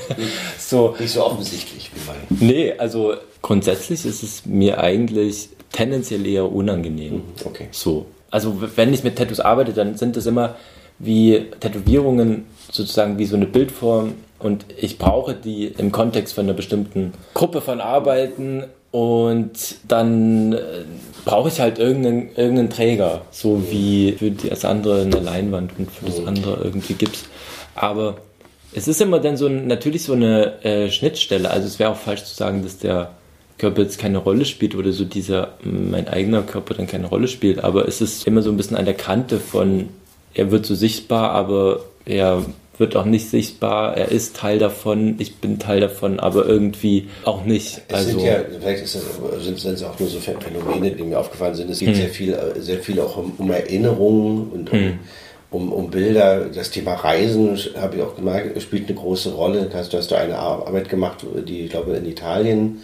so. 0.60 0.96
Nicht 1.00 1.14
so 1.14 1.26
offensichtlich 1.26 1.92
wie 1.94 2.00
mein. 2.08 2.50
Nee, 2.50 2.74
also 2.78 3.14
grundsätzlich 3.42 4.06
ist 4.06 4.24
es 4.24 4.46
mir 4.46 4.80
eigentlich 4.80 5.50
tendenziell 5.72 6.26
eher 6.26 6.52
unangenehm. 6.52 7.14
Mhm, 7.14 7.24
okay. 7.46 7.68
So. 7.72 8.06
Also 8.32 8.62
wenn 8.76 8.94
ich 8.94 9.04
mit 9.04 9.18
Tattoos 9.18 9.40
arbeite, 9.40 9.74
dann 9.74 9.98
sind 9.98 10.16
das 10.16 10.26
immer 10.26 10.56
wie 11.00 11.46
Tätowierungen 11.60 12.46
sozusagen 12.72 13.18
wie 13.18 13.26
so 13.26 13.36
eine 13.36 13.48
Bildform 13.48 14.14
und 14.38 14.66
ich 14.78 14.98
brauche 14.98 15.34
die 15.34 15.68
im 15.68 15.92
Kontext 15.92 16.34
von 16.34 16.46
einer 16.46 16.54
bestimmten 16.54 17.14
Gruppe 17.34 17.62
von 17.62 17.82
Arbeiten 17.82 18.66
und 18.92 19.52
dann 19.88 20.54
äh, 20.54 20.60
brauche 21.26 21.50
ich 21.50 21.60
halt 21.60 21.78
irgendeinen, 21.78 22.30
irgendeinen 22.36 22.70
Träger, 22.70 23.22
so 23.32 23.64
wie 23.70 24.14
für 24.14 24.32
das 24.32 24.66
andere 24.66 25.02
eine 25.02 25.20
Leinwand 25.20 25.72
und 25.78 25.92
für 25.92 26.06
das 26.06 26.26
andere 26.26 26.64
irgendwie 26.64 26.94
Gips. 26.94 27.26
Aber 27.76 28.18
es 28.74 28.88
ist 28.88 29.02
immer 29.02 29.20
dann 29.20 29.38
so 29.38 29.48
natürlich 29.48 30.04
so 30.04 30.14
eine 30.14 30.64
äh, 30.64 30.90
Schnittstelle. 30.90 31.50
Also 31.50 31.68
es 31.68 31.80
wäre 31.80 31.92
auch 31.92 31.98
falsch 31.98 32.24
zu 32.24 32.36
sagen, 32.36 32.64
dass 32.64 32.78
der 32.80 33.12
Körper 33.60 33.84
jetzt 33.84 34.00
keine 34.00 34.18
Rolle 34.18 34.46
spielt 34.46 34.74
oder 34.74 34.92
so 34.92 35.06
dieser, 35.06 35.54
mein 35.63 36.08
eigener 36.08 36.42
Körper 36.42 36.74
dann 36.74 36.88
keine 36.88 37.08
Rolle 37.08 37.28
spielt. 37.28 37.63
Aber 37.63 37.88
es 37.88 38.01
ist 38.01 38.25
immer 38.25 38.42
so 38.42 38.50
ein 38.50 38.58
bisschen 38.58 38.78
an 38.78 38.86
der 38.86 38.96
Kante 38.96 39.39
von, 39.39 39.89
er 40.34 40.50
wird 40.50 40.66
so 40.66 40.74
sichtbar, 40.74 41.32
aber 41.32 41.82
er 42.06 42.46
wird 42.78 42.96
auch 42.96 43.06
nicht 43.06 43.30
sichtbar, 43.30 43.98
er 43.98 44.10
ist 44.10 44.38
Teil 44.38 44.58
davon, 44.58 45.16
ich 45.20 45.36
bin 45.36 45.60
Teil 45.60 45.82
davon, 45.82 46.20
aber 46.22 46.46
irgendwie 46.46 47.10
auch 47.25 47.44
nicht. 47.44 47.82
Es 47.89 47.94
also, 47.94 48.12
sind 48.12 48.22
ja, 48.22 48.39
vielleicht 48.60 48.84
ist 48.84 48.96
das, 48.96 49.44
sind 49.44 49.74
es 49.74 49.84
auch 49.84 50.00
nur 50.00 50.08
so 50.08 50.20
Phänomene, 50.20 50.92
die 50.92 51.04
mir 51.04 51.20
aufgefallen 51.20 51.56
sind. 51.56 51.70
Es 51.70 51.80
geht 51.80 51.89
hm. 51.89 51.96
sehr 51.96 52.10
viel, 52.10 52.38
sehr 52.60 52.80
viel 52.80 53.01
auch 53.01 53.18
um, 53.18 53.34
um 53.38 53.51
Erinnerungen 53.51 54.50
und 54.50 54.72
um, 54.72 54.80
hm. 54.80 55.00
um, 55.51 55.74
um, 55.74 55.92
Bilder. 55.92 56.46
Das 56.46 56.72
Thema 56.72 56.94
Reisen, 56.94 57.60
habe 57.75 57.98
ich 57.98 58.01
auch 58.01 58.16
gemerkt, 58.16 58.62
spielt 58.62 58.88
eine 58.88 58.98
große 58.98 59.34
Rolle. 59.34 59.70
Hast, 59.74 59.92
du 59.92 59.98
hast 59.98 60.10
da 60.12 60.18
eine 60.18 60.38
Arbeit 60.38 60.88
gemacht, 60.88 61.25
die, 61.46 61.66
ich 61.66 61.72
glaube, 61.72 61.98
in 61.98 62.06
Italien 62.06 62.78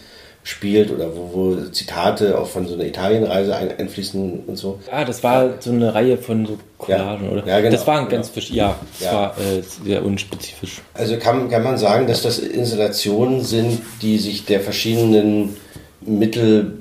spielt 0.45 0.91
oder 0.91 1.07
wo, 1.15 1.31
wo 1.33 1.55
Zitate 1.71 2.37
auch 2.37 2.47
von 2.47 2.67
so 2.67 2.75
einer 2.75 2.85
Italienreise 2.85 3.55
ein, 3.55 3.77
einfließen 3.79 4.43
und 4.45 4.55
so. 4.55 4.79
Ah, 4.91 5.03
das 5.03 5.23
war 5.23 5.55
so 5.59 5.71
eine 5.71 5.93
Reihe 5.93 6.19
von 6.19 6.45
so 6.45 6.59
Collagen, 6.77 7.25
ja, 7.25 7.31
oder? 7.31 7.47
Ja, 7.47 7.59
genau. 7.59 7.71
Das 7.71 7.87
waren 7.87 8.07
ganz 8.07 8.31
genau. 8.31 8.45
ja, 8.51 8.79
das 8.99 9.07
ja. 9.07 9.13
war 9.13 9.37
äh, 9.39 9.61
sehr 9.83 10.05
unspezifisch. 10.05 10.83
Also 10.93 11.17
kann, 11.17 11.49
kann 11.49 11.63
man 11.63 11.79
sagen, 11.79 12.05
dass 12.05 12.21
das 12.21 12.37
Installationen 12.37 13.43
sind, 13.43 13.81
die 14.03 14.19
sich 14.19 14.45
der 14.45 14.61
verschiedenen 14.61 15.57
Mittel 16.01 16.77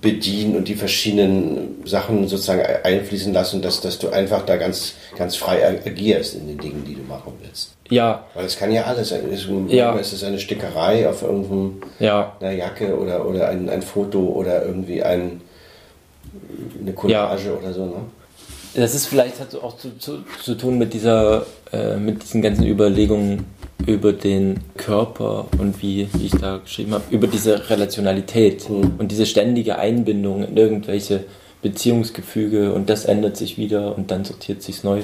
bedienen 0.00 0.56
und 0.56 0.68
die 0.68 0.74
verschiedenen 0.74 1.82
Sachen 1.84 2.28
sozusagen 2.28 2.62
einfließen 2.84 3.32
lassen, 3.32 3.62
dass, 3.62 3.80
dass 3.80 3.98
du 3.98 4.10
einfach 4.10 4.44
da 4.44 4.56
ganz, 4.56 4.94
ganz 5.16 5.36
frei 5.36 5.66
agierst 5.84 6.34
in 6.34 6.48
den 6.48 6.58
Dingen, 6.58 6.84
die 6.86 6.94
du 6.94 7.02
machen 7.02 7.32
willst. 7.42 7.76
Ja. 7.88 8.24
Weil 8.34 8.44
es 8.44 8.58
kann 8.58 8.72
ja 8.72 8.84
alles 8.84 9.08
sein. 9.10 9.20
Es, 9.32 9.46
ja. 9.68 9.96
es 9.98 10.12
ist 10.12 10.24
eine 10.24 10.38
Stickerei 10.38 11.08
auf 11.08 11.22
irgendeiner 11.22 11.72
ja. 11.98 12.36
Jacke 12.40 12.98
oder, 12.98 13.26
oder 13.26 13.48
ein, 13.48 13.68
ein 13.68 13.82
Foto 13.82 14.20
oder 14.20 14.64
irgendwie 14.64 15.02
ein, 15.02 15.40
eine 16.80 16.92
Collage 16.92 17.46
ja. 17.46 17.54
oder 17.54 17.72
so. 17.72 17.86
Ne? 17.86 17.96
Das 18.76 18.94
ist 18.94 19.06
vielleicht 19.06 19.40
hat 19.40 19.54
auch 19.54 19.78
zu, 19.78 19.96
zu, 19.98 20.18
zu 20.42 20.54
tun 20.54 20.76
mit 20.76 20.92
dieser, 20.92 21.46
äh, 21.72 21.96
mit 21.96 22.22
diesen 22.22 22.42
ganzen 22.42 22.66
Überlegungen 22.66 23.46
über 23.86 24.12
den 24.12 24.60
Körper 24.76 25.46
und 25.58 25.80
wie, 25.80 26.08
wie 26.12 26.26
ich 26.26 26.32
da 26.32 26.58
geschrieben 26.58 26.92
habe, 26.92 27.04
über 27.10 27.26
diese 27.26 27.70
Relationalität 27.70 28.68
mhm. 28.68 28.96
und 28.98 29.10
diese 29.10 29.24
ständige 29.24 29.78
Einbindung 29.78 30.44
in 30.44 30.56
irgendwelche 30.58 31.24
Beziehungsgefüge 31.62 32.74
und 32.74 32.90
das 32.90 33.06
ändert 33.06 33.38
sich 33.38 33.56
wieder 33.56 33.96
und 33.96 34.10
dann 34.10 34.26
sortiert 34.26 34.62
sich 34.62 34.84
neu. 34.84 35.00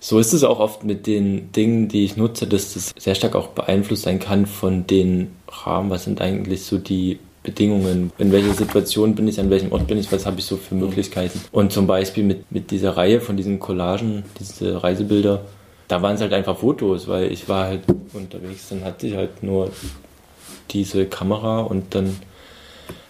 So 0.00 0.18
ist 0.18 0.32
es 0.32 0.42
auch 0.42 0.58
oft 0.58 0.82
mit 0.82 1.06
den 1.06 1.52
Dingen, 1.52 1.86
die 1.86 2.04
ich 2.04 2.16
nutze, 2.16 2.48
dass 2.48 2.74
das 2.74 2.92
sehr 2.98 3.14
stark 3.14 3.36
auch 3.36 3.48
beeinflusst 3.48 4.02
sein 4.02 4.18
kann 4.18 4.46
von 4.46 4.86
den 4.88 5.30
Rahmen, 5.48 5.90
was 5.90 6.04
sind 6.04 6.20
eigentlich 6.20 6.64
so 6.64 6.76
die 6.76 7.20
Bedingungen, 7.42 8.12
in 8.18 8.32
welcher 8.32 8.54
Situation 8.54 9.14
bin 9.14 9.26
ich, 9.26 9.40
an 9.40 9.50
welchem 9.50 9.72
Ort 9.72 9.86
bin 9.86 9.98
ich, 9.98 10.10
was 10.12 10.26
habe 10.26 10.38
ich 10.38 10.44
so 10.44 10.56
für 10.56 10.74
Möglichkeiten. 10.74 11.40
Und 11.50 11.72
zum 11.72 11.86
Beispiel 11.86 12.24
mit, 12.24 12.50
mit 12.52 12.70
dieser 12.70 12.96
Reihe 12.96 13.20
von 13.20 13.36
diesen 13.36 13.58
Collagen, 13.58 14.24
diese 14.38 14.82
Reisebilder, 14.82 15.42
da 15.88 16.02
waren 16.02 16.14
es 16.14 16.20
halt 16.20 16.32
einfach 16.32 16.56
Fotos, 16.56 17.08
weil 17.08 17.32
ich 17.32 17.48
war 17.48 17.66
halt 17.66 17.82
unterwegs, 18.12 18.68
dann 18.70 18.84
hatte 18.84 19.06
ich 19.06 19.16
halt 19.16 19.42
nur 19.42 19.70
diese 20.70 21.06
Kamera 21.06 21.60
und 21.60 21.94
dann 21.94 22.16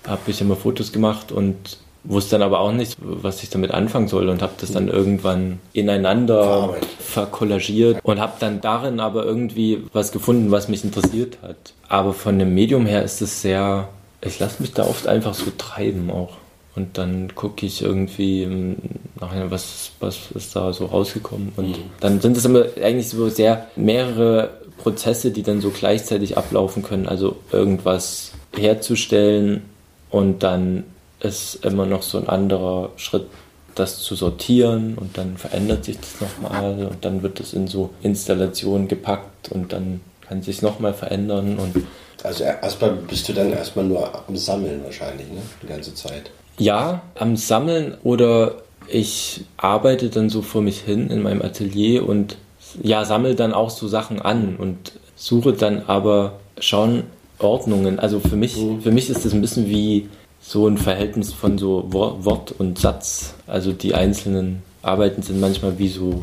habe 0.07 0.23
ich 0.27 0.41
immer 0.41 0.57
Fotos 0.57 0.93
gemacht 0.93 1.31
und 1.31 1.79
wusste 2.05 2.33
dann 2.33 2.43
aber 2.43 2.61
auch 2.61 2.73
nicht, 2.73 2.97
was 3.01 3.43
ich 3.43 3.51
damit 3.51 3.71
anfangen 3.71 4.09
soll 4.09 4.29
und 4.29 4.43
habe 4.43 4.55
das 4.61 4.73
dann 4.73 4.89
irgendwann 4.89 5.61
ineinander 5.73 6.75
verkollagiert 6.99 8.01
und 8.03 8.19
habe 8.19 8.33
dann 8.41 8.61
darin 8.61 8.99
aber 8.99 9.25
irgendwie 9.25 9.85
was 9.93 10.11
gefunden, 10.11 10.51
was 10.51 10.69
mich 10.69 10.83
interessiert 10.83 11.39
hat. 11.43 11.75
Aber 11.89 12.13
von 12.13 12.39
dem 12.39 12.55
Medium 12.55 12.87
her 12.87 13.05
ist 13.05 13.23
es 13.23 13.43
sehr, 13.43 13.89
ich 14.23 14.39
lasse 14.39 14.63
mich 14.63 14.73
da 14.73 14.85
oft 14.85 15.07
einfach 15.07 15.35
so 15.35 15.51
treiben 15.57 16.11
auch. 16.11 16.37
Und 16.75 16.97
dann 16.97 17.35
gucke 17.35 17.67
ich 17.67 17.83
irgendwie 17.83 18.77
nachher, 19.21 19.51
was, 19.51 19.91
was 20.01 20.31
ist 20.35 20.57
da 20.57 20.73
so 20.73 20.87
rausgekommen. 20.87 21.53
Und 21.57 21.69
mhm. 21.71 21.83
dann 22.01 22.21
sind 22.21 22.37
es 22.37 22.47
immer 22.47 22.65
eigentlich 22.83 23.09
so 23.09 23.29
sehr 23.29 23.67
mehrere 23.77 24.51
Prozesse, 24.79 25.33
die 25.33 25.43
dann 25.43 25.61
so 25.61 25.71
gleichzeitig 25.71 26.39
ablaufen 26.39 26.83
können. 26.83 27.07
Also 27.07 27.37
irgendwas 27.53 28.33
herzustellen 28.57 29.63
und 30.11 30.43
dann 30.43 30.85
ist 31.21 31.65
immer 31.65 31.87
noch 31.87 32.03
so 32.03 32.19
ein 32.19 32.29
anderer 32.29 32.91
Schritt, 32.97 33.27
das 33.75 34.01
zu 34.01 34.15
sortieren 34.15 34.97
und 34.99 35.17
dann 35.17 35.39
verändert 35.39 35.85
sich 35.85 35.99
das 35.99 36.21
nochmal 36.21 36.87
und 36.91 37.05
dann 37.05 37.23
wird 37.23 37.41
es 37.41 37.55
in 37.55 37.69
so 37.69 37.91
Installationen 38.03 38.89
gepackt 38.89 39.51
und 39.51 39.73
dann 39.73 40.01
kann 40.21 40.41
es 40.41 40.47
sich 40.47 40.61
nochmal 40.61 40.93
verändern 40.93 41.59
und 41.59 41.77
also 42.25 42.45
erstmal 42.45 42.91
bist 43.09 43.29
du 43.29 43.33
dann 43.33 43.53
erstmal 43.53 43.85
nur 43.85 44.11
am 44.29 44.37
Sammeln 44.37 44.83
wahrscheinlich, 44.85 45.29
ne? 45.29 45.43
Die 45.63 45.67
ganze 45.67 45.95
Zeit. 45.95 46.31
Ja, 46.59 47.03
am 47.15 47.37
Sammeln 47.37 47.97
oder 48.05 48.57
ich 48.89 49.45
arbeite 49.57 50.11
dann 50.11 50.29
so 50.29 50.43
vor 50.43 50.63
mich 50.63 50.81
hin 50.81 51.09
in 51.11 51.23
meinem 51.23 51.43
Atelier 51.43 52.09
und 52.09 52.37
ja, 52.83 53.05
sammle 53.05 53.35
dann 53.35 53.53
auch 53.53 53.71
so 53.71 53.89
Sachen 53.89 54.21
an 54.21 54.57
und 54.57 54.93
suche 55.17 55.53
dann 55.53 55.83
aber 55.87 56.39
schon 56.59 57.05
Ordnungen. 57.39 57.99
Also 57.99 58.21
für 58.21 58.37
mich, 58.37 58.57
mhm. 58.57 58.81
für 58.83 58.91
mich 58.91 59.11
ist 59.11 59.25
das 59.25 59.33
ein 59.33 59.41
bisschen 59.41 59.69
wie 59.69 60.09
so 60.41 60.67
ein 60.67 60.79
Verhältnis 60.79 61.33
von 61.33 61.59
so 61.59 61.85
Wort 61.93 62.55
und 62.59 62.79
Satz. 62.79 63.35
Also 63.47 63.73
die 63.73 63.95
einzelnen 63.95 64.63
Arbeiten 64.83 65.23
sind 65.23 65.41
manchmal 65.41 65.79
wie 65.79 65.89
so 65.89 66.23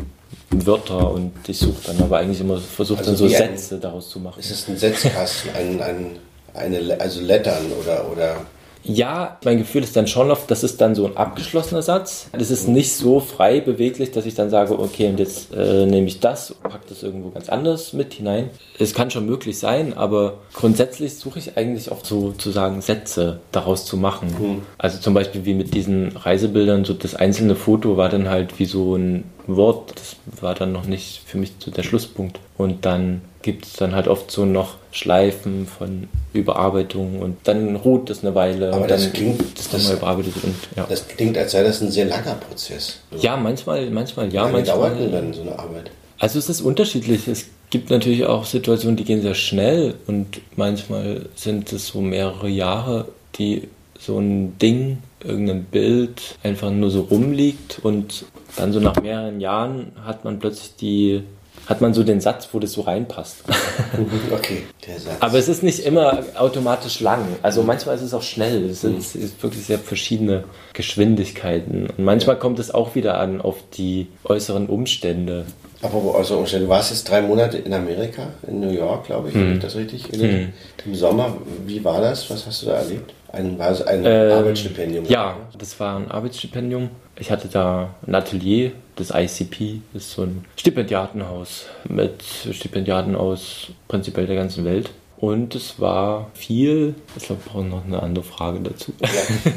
Wörter 0.52 1.12
und 1.12 1.32
ich 1.48 1.60
suche 1.60 1.88
dann 1.88 2.02
aber 2.02 2.18
eigentlich 2.18 2.42
immer 2.42 2.58
versucht 2.58 3.00
also 3.00 3.12
dann 3.12 3.18
so 3.18 3.28
Sätze 3.28 3.76
ein, 3.76 3.82
daraus 3.82 4.10
zu 4.10 4.20
machen. 4.20 4.40
Ist 4.40 4.52
es 4.52 4.68
ein 4.68 4.78
Setzkasten, 4.78 5.52
ein, 5.56 5.82
ein, 5.82 6.18
eine, 6.54 7.00
also 7.00 7.22
Lettern 7.22 7.72
oder, 7.82 8.12
oder 8.12 8.38
ja, 8.84 9.38
mein 9.44 9.58
Gefühl 9.58 9.84
ist 9.84 9.96
dann 9.96 10.08
schon 10.08 10.32
oft, 10.32 10.50
das 10.50 10.64
ist 10.64 10.80
dann 10.80 10.96
so 10.96 11.06
ein 11.06 11.18
abgeschlossener 11.18 11.82
Satz. 11.82 12.30
Das 12.32 12.50
ist 12.50 12.68
nicht 12.68 12.94
so 12.94 13.20
frei 13.20 13.60
beweglich, 13.60 14.12
dass 14.12 14.26
ich 14.26 14.36
dann 14.36 14.50
sage, 14.50 14.80
okay, 14.80 15.10
und 15.10 15.20
jetzt 15.20 15.54
äh, 15.54 15.86
nehme 15.86 16.08
ich 16.08 16.22
das 16.22 16.52
und 16.52 16.64
packe 16.64 16.86
das 16.88 17.04
irgendwo 17.04 17.30
ganz 17.30 17.50
anders 17.50 17.92
mit 17.92 18.14
hinein. 18.14 18.50
Es 18.80 18.94
kann 18.94 19.12
schon 19.12 19.26
möglich 19.26 19.60
sein, 19.60 19.94
aber 19.94 20.40
grundsätzlich 20.54 21.18
suche 21.18 21.40
ich 21.40 21.58
eigentlich 21.58 21.92
oft 21.92 22.06
sozusagen 22.06 22.82
Sätze 22.82 23.42
daraus 23.52 23.86
zu 23.86 23.98
machen. 23.98 24.30
Mhm. 24.40 24.62
Also 24.78 25.00
zum 25.00 25.14
Beispiel 25.14 25.44
wie 25.44 25.56
mit 25.56 25.74
diesen 25.74 26.16
Reisebildern, 26.16 26.86
so 26.86 26.94
das 26.94 27.16
einzelne 27.16 27.56
Foto 27.56 27.98
war 27.98 28.08
dann 28.08 28.30
halt 28.30 28.60
wie 28.60 28.66
so 28.66 28.96
ein 28.96 29.26
Wort. 29.56 29.94
Das 29.96 30.42
war 30.42 30.56
dann 30.56 30.72
noch 30.72 30.86
nicht 30.86 31.22
für 31.26 31.38
mich 31.38 31.54
so 31.60 31.72
der 31.72 31.84
Schlusspunkt. 31.84 32.40
Und 32.58 32.86
dann 32.86 33.22
gibt 33.42 33.66
es 33.66 33.74
dann 33.74 33.96
halt 33.96 34.08
oft 34.08 34.30
so 34.32 34.46
noch 34.46 34.76
Schleifen 34.92 35.66
von 35.66 36.08
Überarbeitung 36.34 37.20
und 37.20 37.38
dann 37.46 37.76
ruht 37.76 38.10
das 38.10 38.24
eine 38.24 38.36
Weile 38.36 38.74
Aber 38.74 38.82
und 38.82 38.92
das 38.92 39.04
dann 39.04 39.14
klingt, 39.14 39.58
das 39.58 39.70
dann 39.70 39.84
mal 39.84 39.94
überarbeitet 39.94 40.34
und 40.44 40.56
ja. 40.76 40.86
Das 40.90 41.08
klingt, 41.08 41.38
als 41.38 41.52
sei 41.54 41.64
das 41.64 41.82
ein 41.82 41.92
sehr 41.92 42.06
langer 42.06 42.36
Prozess. 42.36 43.00
Ja, 43.20 43.38
manchmal, 43.38 43.90
manchmal, 43.90 44.34
ja, 44.34 44.48
Wie 44.48 44.54
manchmal. 44.54 44.78
dauert 44.78 45.00
denn 45.00 45.12
dann 45.12 45.34
so 45.34 45.42
eine 45.42 45.58
Arbeit? 45.58 45.92
Also 46.20 46.38
es 46.38 46.50
ist 46.50 46.62
unterschiedlich. 46.62 47.28
Es 47.28 47.46
gibt 47.70 47.90
natürlich 47.90 48.26
auch 48.26 48.46
Situationen, 48.46 48.98
die 48.98 49.06
gehen 49.06 49.22
sehr 49.22 49.36
schnell 49.36 49.96
und 50.08 50.42
manchmal 50.56 51.28
sind 51.36 51.72
es 51.72 51.88
so 51.88 52.02
mehrere 52.02 52.50
Jahre, 52.50 53.08
die 53.38 53.70
so 54.00 54.18
ein 54.18 54.58
Ding, 54.58 55.00
irgendein 55.24 55.66
Bild 55.66 56.38
einfach 56.42 56.72
nur 56.72 56.90
so 56.90 57.02
rumliegt 57.02 57.80
und 57.84 58.26
dann 58.56 58.72
so 58.72 58.80
nach 58.80 59.02
mehreren 59.02 59.40
Jahren 59.42 59.92
hat 60.06 60.24
man 60.24 60.40
plötzlich 60.40 60.76
die 60.76 61.24
hat 61.70 61.82
man 61.82 61.94
so 61.94 62.04
den 62.04 62.20
Satz, 62.20 62.50
wo 62.52 62.60
das 62.60 62.72
so 62.72 62.82
reinpasst. 62.82 63.44
okay, 64.32 64.64
der 64.88 65.00
Satz. 65.00 65.18
Aber 65.20 65.38
es 65.38 65.48
ist 65.48 65.62
nicht 65.62 65.80
immer 65.80 66.24
automatisch 66.36 67.00
lang. 67.00 67.28
Also 67.44 67.62
manchmal 67.62 67.96
ist 67.96 68.02
es 68.02 68.14
auch 68.16 68.24
schnell. 68.24 68.66
Es 68.72 68.82
sind 68.82 68.98
mhm. 68.98 69.32
wirklich 69.40 69.66
sehr 69.66 69.78
verschiedene 69.78 70.46
Geschwindigkeiten. 70.74 71.88
Und 71.96 72.04
manchmal 72.04 72.40
kommt 72.40 72.58
es 72.58 72.74
auch 72.74 72.96
wieder 72.96 73.20
an 73.20 73.40
auf 73.40 73.58
die 73.78 74.08
äußeren 74.24 74.66
Umstände. 74.66 75.46
Apropos 75.82 76.16
äußere 76.16 76.38
Umstände, 76.40 76.66
du 76.66 76.72
warst 76.72 76.92
jetzt 76.92 77.10
drei 77.10 77.22
Monate 77.22 77.58
in 77.58 77.74
Amerika, 77.74 78.28
in 78.46 78.60
New 78.60 78.72
York, 78.72 79.06
glaube 79.06 79.30
ich, 79.30 79.36
mhm. 79.36 79.54
ich 79.54 79.60
das 79.60 79.76
richtig 79.76 80.12
mhm. 80.12 80.52
Im 80.86 80.96
Sommer, 80.96 81.38
wie 81.66 81.84
war 81.84 82.02
das? 82.02 82.30
Was 82.30 82.46
hast 82.46 82.64
du 82.64 82.66
da 82.68 82.74
erlebt? 82.74 83.14
Ein, 83.32 83.58
war 83.60 83.72
es 83.72 83.82
ein 83.82 84.04
ähm, 84.06 84.32
Arbeitsstipendium? 84.32 85.06
Ja, 85.06 85.38
das 85.58 85.80
war 85.80 85.98
ein 85.98 86.10
Arbeitsstipendium. 86.10 86.90
Ich 87.18 87.32
hatte 87.32 87.48
da 87.48 87.96
ein 88.06 88.16
Atelier, 88.16 88.72
das 88.96 89.12
ICP, 89.12 89.82
das 89.94 90.04
ist 90.04 90.12
so 90.14 90.24
ein 90.24 90.46
Stipendiatenhaus 90.56 91.68
mit 91.88 92.24
Stipendiaten 92.52 93.16
aus 93.16 93.68
prinzipiell 93.88 94.26
der 94.26 94.36
ganzen 94.36 94.66
Welt. 94.66 94.90
Und 95.18 95.54
es 95.54 95.80
war 95.80 96.32
viel. 96.34 96.96
Ich 97.18 97.26
glaube, 97.26 97.44
wir 97.44 97.52
brauchen 97.52 97.70
noch 97.70 97.86
eine 97.86 98.02
andere 98.02 98.24
Frage 98.24 98.62
dazu. 98.62 98.94
Ja, 99.02 99.08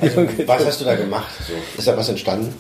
also, 0.01 0.27
was 0.47 0.67
hast 0.67 0.81
du 0.81 0.85
da 0.85 0.97
gemacht? 0.97 1.33
So, 1.47 1.53
ist 1.79 1.87
da 1.87 1.97
was 1.97 2.09
entstanden? 2.09 2.53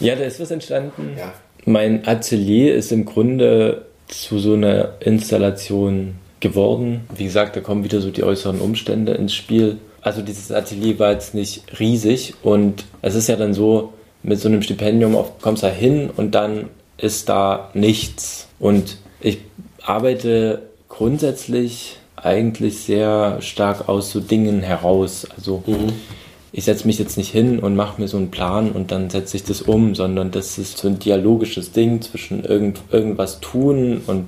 Ja, 0.00 0.16
da 0.16 0.24
ist 0.24 0.40
was 0.40 0.50
entstanden. 0.50 1.16
Ja. 1.16 1.32
Mein 1.64 2.06
Atelier 2.06 2.74
ist 2.74 2.92
im 2.92 3.04
Grunde 3.04 3.86
zu 4.08 4.38
so 4.38 4.54
einer 4.54 4.94
Installation 5.00 6.16
geworden. 6.40 7.02
Wie 7.16 7.24
gesagt, 7.24 7.56
da 7.56 7.60
kommen 7.60 7.84
wieder 7.84 8.00
so 8.00 8.10
die 8.10 8.24
äußeren 8.24 8.60
Umstände 8.60 9.12
ins 9.12 9.34
Spiel. 9.34 9.78
Also 10.00 10.22
dieses 10.22 10.50
Atelier 10.50 10.98
war 10.98 11.12
jetzt 11.12 11.34
nicht 11.34 11.78
riesig 11.78 12.34
und 12.42 12.84
es 13.00 13.14
ist 13.14 13.28
ja 13.28 13.36
dann 13.36 13.54
so, 13.54 13.92
mit 14.24 14.40
so 14.40 14.48
einem 14.48 14.62
Stipendium 14.62 15.16
kommst 15.40 15.62
du 15.62 15.68
da 15.68 15.72
hin 15.72 16.10
und 16.16 16.34
dann 16.34 16.68
ist 16.98 17.28
da 17.28 17.70
nichts. 17.74 18.48
Und 18.58 18.98
ich 19.20 19.38
arbeite 19.82 20.62
grundsätzlich 20.88 21.96
eigentlich 22.16 22.78
sehr 22.78 23.38
stark 23.40 23.88
aus 23.88 24.10
so 24.10 24.20
Dingen 24.20 24.62
heraus. 24.62 25.26
Also 25.36 25.62
mhm. 25.66 25.92
Ich 26.52 26.64
setze 26.64 26.86
mich 26.86 26.98
jetzt 26.98 27.16
nicht 27.16 27.30
hin 27.30 27.58
und 27.58 27.74
mache 27.74 28.00
mir 28.00 28.08
so 28.08 28.18
einen 28.18 28.30
Plan 28.30 28.72
und 28.72 28.92
dann 28.92 29.08
setze 29.08 29.36
ich 29.36 29.44
das 29.44 29.62
um, 29.62 29.94
sondern 29.94 30.30
das 30.30 30.58
ist 30.58 30.78
so 30.78 30.88
ein 30.88 30.98
dialogisches 30.98 31.72
Ding 31.72 32.02
zwischen 32.02 32.44
irgend, 32.44 32.80
irgendwas 32.90 33.40
tun 33.40 34.02
und 34.06 34.26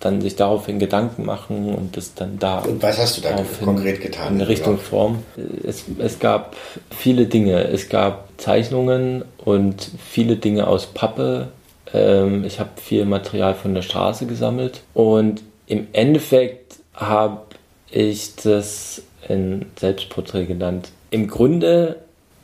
dann 0.00 0.20
sich 0.20 0.34
daraufhin 0.34 0.78
Gedanken 0.78 1.24
machen 1.24 1.74
und 1.74 1.96
das 1.96 2.14
dann 2.14 2.38
da. 2.38 2.60
Und 2.60 2.82
was 2.82 2.98
hast 2.98 3.18
du 3.18 3.20
da 3.20 3.36
konkret 3.62 4.00
getan? 4.00 4.36
In 4.36 4.40
Richtung 4.40 4.76
ja. 4.76 4.80
Form. 4.80 5.22
Es, 5.62 5.84
es 5.98 6.18
gab 6.18 6.56
viele 6.90 7.26
Dinge. 7.26 7.64
Es 7.68 7.88
gab 7.88 8.28
Zeichnungen 8.38 9.24
und 9.44 9.90
viele 9.98 10.36
Dinge 10.36 10.66
aus 10.66 10.86
Pappe. 10.86 11.48
Ähm, 11.92 12.44
ich 12.44 12.58
habe 12.58 12.70
viel 12.82 13.04
Material 13.04 13.54
von 13.54 13.74
der 13.74 13.82
Straße 13.82 14.26
gesammelt 14.26 14.80
und 14.94 15.42
im 15.66 15.86
Endeffekt 15.92 16.76
habe 16.94 17.42
ich 17.90 18.36
das 18.36 19.02
in 19.28 19.66
Selbstporträt 19.78 20.46
genannt. 20.46 20.88
Im 21.10 21.28
Grunde 21.28 21.96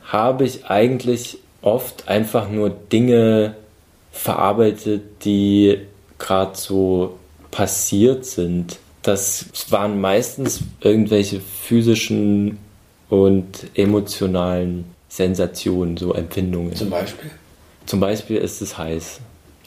habe 0.03 0.45
ich 0.45 0.65
eigentlich 0.65 1.39
oft 1.61 2.07
einfach 2.07 2.49
nur 2.49 2.69
Dinge 2.69 3.55
verarbeitet, 4.11 5.25
die 5.25 5.79
gerade 6.17 6.57
so 6.57 7.17
passiert 7.51 8.25
sind, 8.25 8.79
das 9.07 9.45
waren 9.69 10.01
meistens 10.01 10.61
irgendwelche 10.81 11.39
physischen 11.39 12.57
und 13.09 13.45
emotionalen 13.73 14.85
Sensationen, 15.07 15.95
so 15.95 16.13
Empfindungen. 16.13 16.75
Zum 16.75 16.89
Beispiel? 16.89 17.31
Zum 17.85 17.99
Beispiel 18.01 18.37
ist 18.37 18.61
es 18.61 18.77
heiß. 18.77 19.21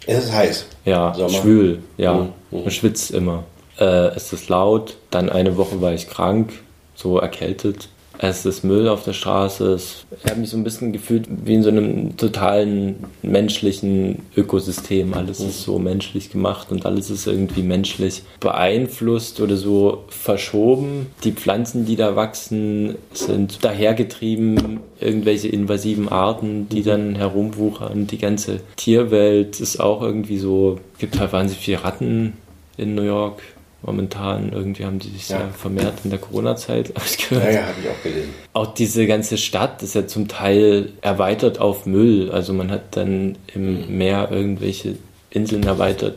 Es 0.07 0.25
ist 0.25 0.33
heiß. 0.33 0.67
Ja, 0.85 1.15
Sommer. 1.15 1.31
schwül, 1.31 1.79
ja. 1.97 2.15
Mhm. 2.15 2.33
Man 2.51 2.71
schwitzt 2.71 3.13
immer. 3.13 3.45
Äh, 3.79 4.09
es 4.15 4.33
ist 4.33 4.49
laut. 4.51 4.97
Dann 5.11 5.31
eine 5.31 5.57
Woche 5.57 5.81
war 5.81 5.95
ich 5.95 6.09
krank, 6.09 6.53
so 6.95 7.19
erkältet. 7.19 7.89
Es 8.23 8.45
ist 8.45 8.65
Müll 8.65 8.87
auf 8.87 9.03
der 9.05 9.15
Straße. 9.15 9.79
Ich 10.23 10.31
habe 10.31 10.41
mich 10.41 10.51
so 10.51 10.59
ein 10.59 10.63
bisschen 10.63 10.93
gefühlt 10.93 11.27
wie 11.31 11.55
in 11.55 11.63
so 11.63 11.71
einem 11.71 12.19
totalen 12.19 12.97
menschlichen 13.23 14.19
Ökosystem. 14.37 15.15
Alles 15.15 15.41
ist 15.41 15.63
so 15.63 15.79
menschlich 15.79 16.31
gemacht 16.31 16.71
und 16.71 16.85
alles 16.85 17.09
ist 17.09 17.27
irgendwie 17.27 17.63
menschlich 17.63 18.23
beeinflusst 18.39 19.41
oder 19.41 19.57
so 19.57 20.05
verschoben. 20.09 21.07
Die 21.25 21.33
Pflanzen, 21.33 21.87
die 21.87 21.97
da 21.97 22.15
wachsen, 22.15 22.97
sind 23.15 23.65
dahergetrieben. 23.65 24.81
Irgendwelche 25.01 25.49
invasiven 25.49 26.11
Arten, 26.11 26.69
die 26.69 26.83
dann 26.83 27.15
herumwuchern. 27.15 28.07
Die 28.07 28.19
ganze 28.19 28.61
Tierwelt 28.77 29.61
ist 29.61 29.81
auch 29.81 30.03
irgendwie 30.03 30.37
so. 30.37 30.79
Es 30.93 30.99
gibt 30.99 31.19
halt 31.19 31.33
wahnsinnig 31.33 31.65
viele 31.65 31.83
Ratten 31.83 32.35
in 32.77 32.95
New 32.95 33.03
York 33.03 33.41
Momentan 33.83 34.53
irgendwie 34.53 34.85
haben 34.85 34.99
die 34.99 35.09
sich 35.09 35.29
ja. 35.29 35.39
sehr 35.39 35.49
vermehrt 35.49 35.95
in 36.05 36.11
der 36.11 36.19
Corona-Zeit, 36.19 36.89
habe 36.95 37.07
ich 37.07 37.29
gehört. 37.29 37.45
Ja, 37.47 37.51
ja, 37.51 37.63
habe 37.63 37.77
ich 37.83 37.89
auch 37.89 38.03
gelesen. 38.03 38.35
Auch 38.53 38.75
diese 38.75 39.07
ganze 39.07 39.39
Stadt 39.39 39.83
ist 39.83 39.95
ja 39.95 40.07
zum 40.07 40.29
Teil 40.29 40.93
erweitert 41.01 41.59
auf 41.61 41.87
Müll. 41.87 42.31
Also 42.31 42.53
man 42.53 42.71
hat 42.71 42.97
dann 42.97 43.39
im 43.55 43.87
mhm. 43.87 43.99
Meer 43.99 44.29
irgendwelche 44.31 44.97
Inseln 45.31 45.63
erweitert, 45.63 46.17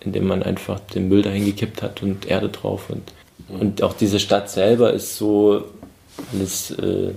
indem 0.00 0.26
man 0.26 0.42
einfach 0.42 0.80
den 0.80 1.08
Müll 1.08 1.22
dahin 1.22 1.46
gekippt 1.46 1.82
hat 1.82 2.02
und 2.02 2.26
Erde 2.26 2.50
drauf. 2.50 2.90
Und, 2.90 3.02
mhm. 3.48 3.60
und 3.60 3.82
auch 3.82 3.94
diese 3.94 4.20
Stadt 4.20 4.50
selber 4.50 4.92
ist 4.92 5.16
so 5.16 5.64
alles 6.32 6.72
äh, 6.72 7.12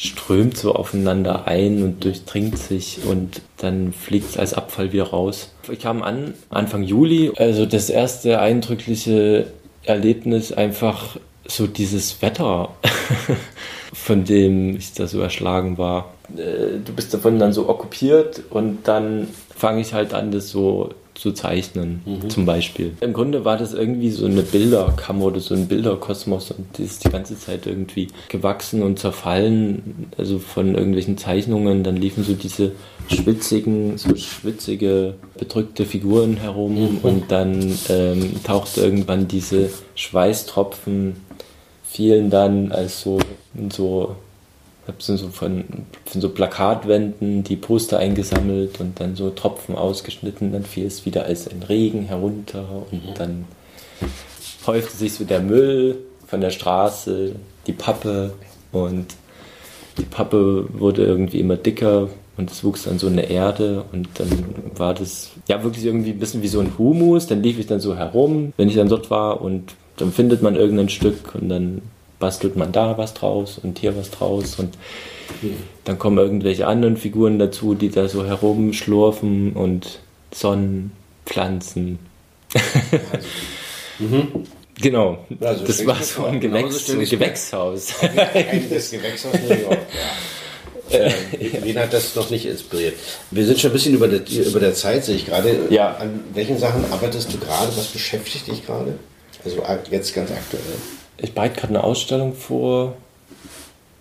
strömt 0.00 0.56
so 0.56 0.74
aufeinander 0.74 1.46
ein 1.46 1.82
und 1.82 2.02
durchdringt 2.02 2.56
sich 2.56 3.00
und 3.06 3.42
dann 3.58 3.92
fliegt 3.92 4.30
es 4.30 4.36
als 4.38 4.54
Abfall 4.54 4.92
wieder 4.92 5.08
raus. 5.08 5.52
Ich 5.70 5.80
kam 5.80 6.02
an 6.02 6.32
Anfang 6.48 6.82
Juli, 6.82 7.32
also 7.36 7.66
das 7.66 7.90
erste 7.90 8.40
eindrückliche 8.40 9.48
Erlebnis 9.84 10.52
einfach 10.52 11.18
so 11.46 11.66
dieses 11.66 12.22
Wetter, 12.22 12.70
von 13.92 14.24
dem 14.24 14.76
ich 14.76 14.92
da 14.92 15.06
so 15.06 15.20
erschlagen 15.20 15.78
war. 15.78 16.14
Äh, 16.36 16.78
du 16.84 16.92
bist 16.94 17.12
davon 17.12 17.38
dann 17.38 17.52
so 17.52 17.68
okkupiert 17.68 18.42
und 18.50 18.80
dann 18.84 19.28
fange 19.54 19.80
ich 19.80 19.94
halt 19.94 20.14
an, 20.14 20.30
das 20.30 20.50
so 20.50 20.90
zu 21.20 21.32
zeichnen, 21.32 22.00
mhm. 22.06 22.30
zum 22.30 22.46
Beispiel. 22.46 22.92
Im 23.00 23.12
Grunde 23.12 23.44
war 23.44 23.58
das 23.58 23.74
irgendwie 23.74 24.10
so 24.10 24.24
eine 24.24 24.40
Bilderkammer 24.40 25.26
oder 25.26 25.40
so 25.40 25.54
ein 25.54 25.68
Bilderkosmos 25.68 26.50
und 26.52 26.78
die 26.78 26.84
ist 26.84 27.04
die 27.04 27.10
ganze 27.10 27.38
Zeit 27.38 27.66
irgendwie 27.66 28.08
gewachsen 28.28 28.82
und 28.82 28.98
zerfallen, 28.98 30.08
also 30.16 30.38
von 30.38 30.74
irgendwelchen 30.74 31.18
Zeichnungen. 31.18 31.84
Dann 31.84 31.96
liefen 31.96 32.24
so 32.24 32.32
diese 32.32 32.72
schwitzigen, 33.08 33.98
so 33.98 34.16
schwitzige, 34.16 35.14
bedrückte 35.38 35.84
Figuren 35.84 36.38
herum 36.38 36.74
mhm. 36.74 36.98
und 37.02 37.30
dann 37.30 37.78
ähm, 37.90 38.42
tauchte 38.42 38.80
irgendwann 38.80 39.28
diese 39.28 39.68
Schweißtropfen, 39.96 41.16
fielen 41.90 42.30
dann 42.30 42.72
als 42.72 43.00
so, 43.00 43.18
so 43.70 44.16
so 44.98 45.16
von, 45.28 45.64
von 46.04 46.20
so 46.20 46.30
Plakatwänden 46.30 47.44
die 47.44 47.56
Poster 47.56 47.98
eingesammelt 47.98 48.80
und 48.80 48.98
dann 48.98 49.14
so 49.14 49.30
Tropfen 49.30 49.76
ausgeschnitten, 49.76 50.52
dann 50.52 50.64
fiel 50.64 50.86
es 50.86 51.06
wieder 51.06 51.24
als 51.24 51.48
ein 51.48 51.62
Regen 51.62 52.06
herunter 52.06 52.64
und 52.90 53.06
mhm. 53.06 53.14
dann 53.14 53.44
häufte 54.66 54.96
sich 54.96 55.14
so 55.14 55.24
der 55.24 55.40
Müll 55.40 55.98
von 56.26 56.40
der 56.40 56.50
Straße, 56.50 57.36
die 57.66 57.72
Pappe 57.72 58.32
und 58.72 59.06
die 59.98 60.04
Pappe 60.04 60.66
wurde 60.72 61.04
irgendwie 61.04 61.40
immer 61.40 61.56
dicker 61.56 62.08
und 62.36 62.50
es 62.50 62.64
wuchs 62.64 62.84
dann 62.84 62.98
so 62.98 63.06
eine 63.06 63.28
Erde 63.28 63.84
und 63.92 64.08
dann 64.14 64.30
war 64.76 64.94
das 64.94 65.30
ja 65.48 65.62
wirklich 65.62 65.84
irgendwie 65.84 66.10
ein 66.10 66.18
bisschen 66.18 66.42
wie 66.42 66.48
so 66.48 66.60
ein 66.60 66.78
Humus. 66.78 67.26
Dann 67.26 67.42
lief 67.42 67.58
ich 67.58 67.66
dann 67.66 67.80
so 67.80 67.96
herum, 67.96 68.52
wenn 68.56 68.68
ich 68.68 68.76
dann 68.76 68.88
dort 68.88 69.10
war 69.10 69.42
und 69.42 69.74
dann 70.00 70.12
findet 70.12 70.42
man 70.42 70.56
irgendein 70.56 70.88
Stück 70.88 71.34
und 71.34 71.48
dann 71.48 71.82
bastelt 72.18 72.56
man 72.56 72.72
da 72.72 72.98
was 72.98 73.14
draus 73.14 73.58
und 73.62 73.78
hier 73.78 73.96
was 73.96 74.10
draus 74.10 74.58
und 74.58 74.76
dann 75.84 75.98
kommen 75.98 76.18
irgendwelche 76.18 76.66
anderen 76.66 76.96
Figuren 76.96 77.38
dazu, 77.38 77.74
die 77.74 77.90
da 77.90 78.08
so 78.08 78.26
herumschlurfen 78.26 79.52
und 79.52 80.00
Sonnen, 80.32 80.92
Pflanzen. 81.24 81.98
Also, 82.54 83.24
mhm. 83.98 84.28
Genau, 84.80 85.18
also 85.40 85.64
das 85.64 85.86
war 85.86 86.02
so 86.02 86.24
ein 86.26 86.40
Gewächs, 86.40 86.86
so 86.86 86.98
Gewächshaus. 86.98 87.94
Das 88.70 88.90
Gewächshaus 88.90 89.34
New 89.34 89.54
York, 89.54 89.72
ja. 89.72 90.10
Äh, 90.90 91.12
wen 91.62 91.78
hat 91.78 91.92
das 91.92 92.16
noch 92.16 92.30
nicht 92.30 92.46
inspiriert? 92.46 92.94
Wir 93.30 93.46
sind 93.46 93.60
schon 93.60 93.70
ein 93.70 93.74
bisschen 93.74 93.94
über 93.94 94.08
der, 94.08 94.22
über 94.28 94.58
der 94.58 94.74
Zeit, 94.74 95.04
sehe 95.04 95.14
ich 95.14 95.26
gerade. 95.26 95.68
Ja. 95.70 95.94
An 95.94 96.24
welchen 96.34 96.58
Sachen 96.58 96.84
arbeitest 96.90 97.32
du 97.32 97.38
gerade? 97.38 97.68
Was 97.76 97.86
beschäftigt 97.86 98.48
dich 98.48 98.66
gerade? 98.66 98.98
Also 99.44 99.62
jetzt 99.90 100.14
ganz 100.14 100.30
aktuell 100.30 100.62
ich 101.22 101.34
bereite 101.34 101.60
gerade 101.60 101.74
eine 101.74 101.84
Ausstellung 101.84 102.34
vor, 102.34 102.94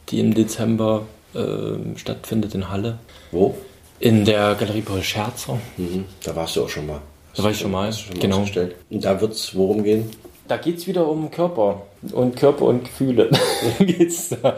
die 0.10 0.20
im 0.20 0.34
Dezember 0.34 1.06
äh, 1.34 1.98
stattfindet 1.98 2.56
in 2.56 2.70
Halle. 2.70 3.00
Wo? 3.32 3.56
In 4.00 4.26
der 4.26 4.56
Galerie 4.56 4.82
Paul 4.82 5.04
Scherzer. 5.04 5.60
Mhm. 5.78 6.06
Da 6.24 6.36
warst 6.36 6.56
du 6.56 6.64
auch 6.64 6.70
schon 6.70 6.88
mal. 6.88 7.02
Da 7.36 7.44
war 7.44 7.52
ich 7.52 7.60
schon 7.60 7.72
mal, 7.72 7.92
schon 7.92 8.18
genau. 8.20 8.38
Ausgestellt. 8.38 8.76
Und 8.90 9.04
da 9.04 9.20
wird 9.22 9.34
es 9.34 9.56
worum 9.56 9.84
gehen? 9.84 10.10
Da 10.48 10.58
geht 10.58 10.78
es 10.78 10.88
wieder 10.88 11.08
um 11.08 11.30
Körper 11.30 11.84
und 12.12 12.36
Körper 12.36 12.66
und 12.66 12.86
Gefühle. 12.86 13.30
geht's 13.80 14.30
da. 14.30 14.58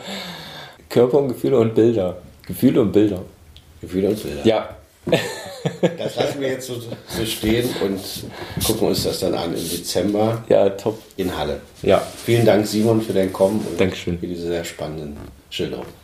Körper 0.87 1.17
und 1.17 1.29
Gefühle 1.29 1.59
und 1.59 1.75
Bilder. 1.75 2.17
Gefühle 2.47 2.81
und 2.81 2.91
Bilder. 2.91 3.21
Gefühle 3.81 4.09
und 4.09 4.23
Bilder. 4.23 4.45
Ja. 4.45 4.77
Das 5.97 6.15
lassen 6.15 6.41
wir 6.41 6.49
jetzt 6.49 6.67
so, 6.67 6.79
so, 6.79 7.25
stehen 7.25 7.69
und 7.83 7.99
gucken 8.65 8.87
uns 8.87 9.03
das 9.03 9.19
dann 9.19 9.33
an 9.33 9.55
im 9.55 9.69
Dezember. 9.69 10.43
Ja, 10.49 10.69
top. 10.69 11.01
In 11.17 11.35
Halle. 11.35 11.61
Ja. 11.81 12.01
Vielen 12.25 12.45
Dank, 12.45 12.67
Simon, 12.67 13.01
für 13.01 13.13
dein 13.13 13.33
Kommen 13.33 13.65
und 13.69 13.79
Dankeschön. 13.79 14.19
für 14.19 14.27
diese 14.27 14.47
sehr 14.47 14.63
spannenden 14.63 15.17
Schilderungen. 15.49 16.00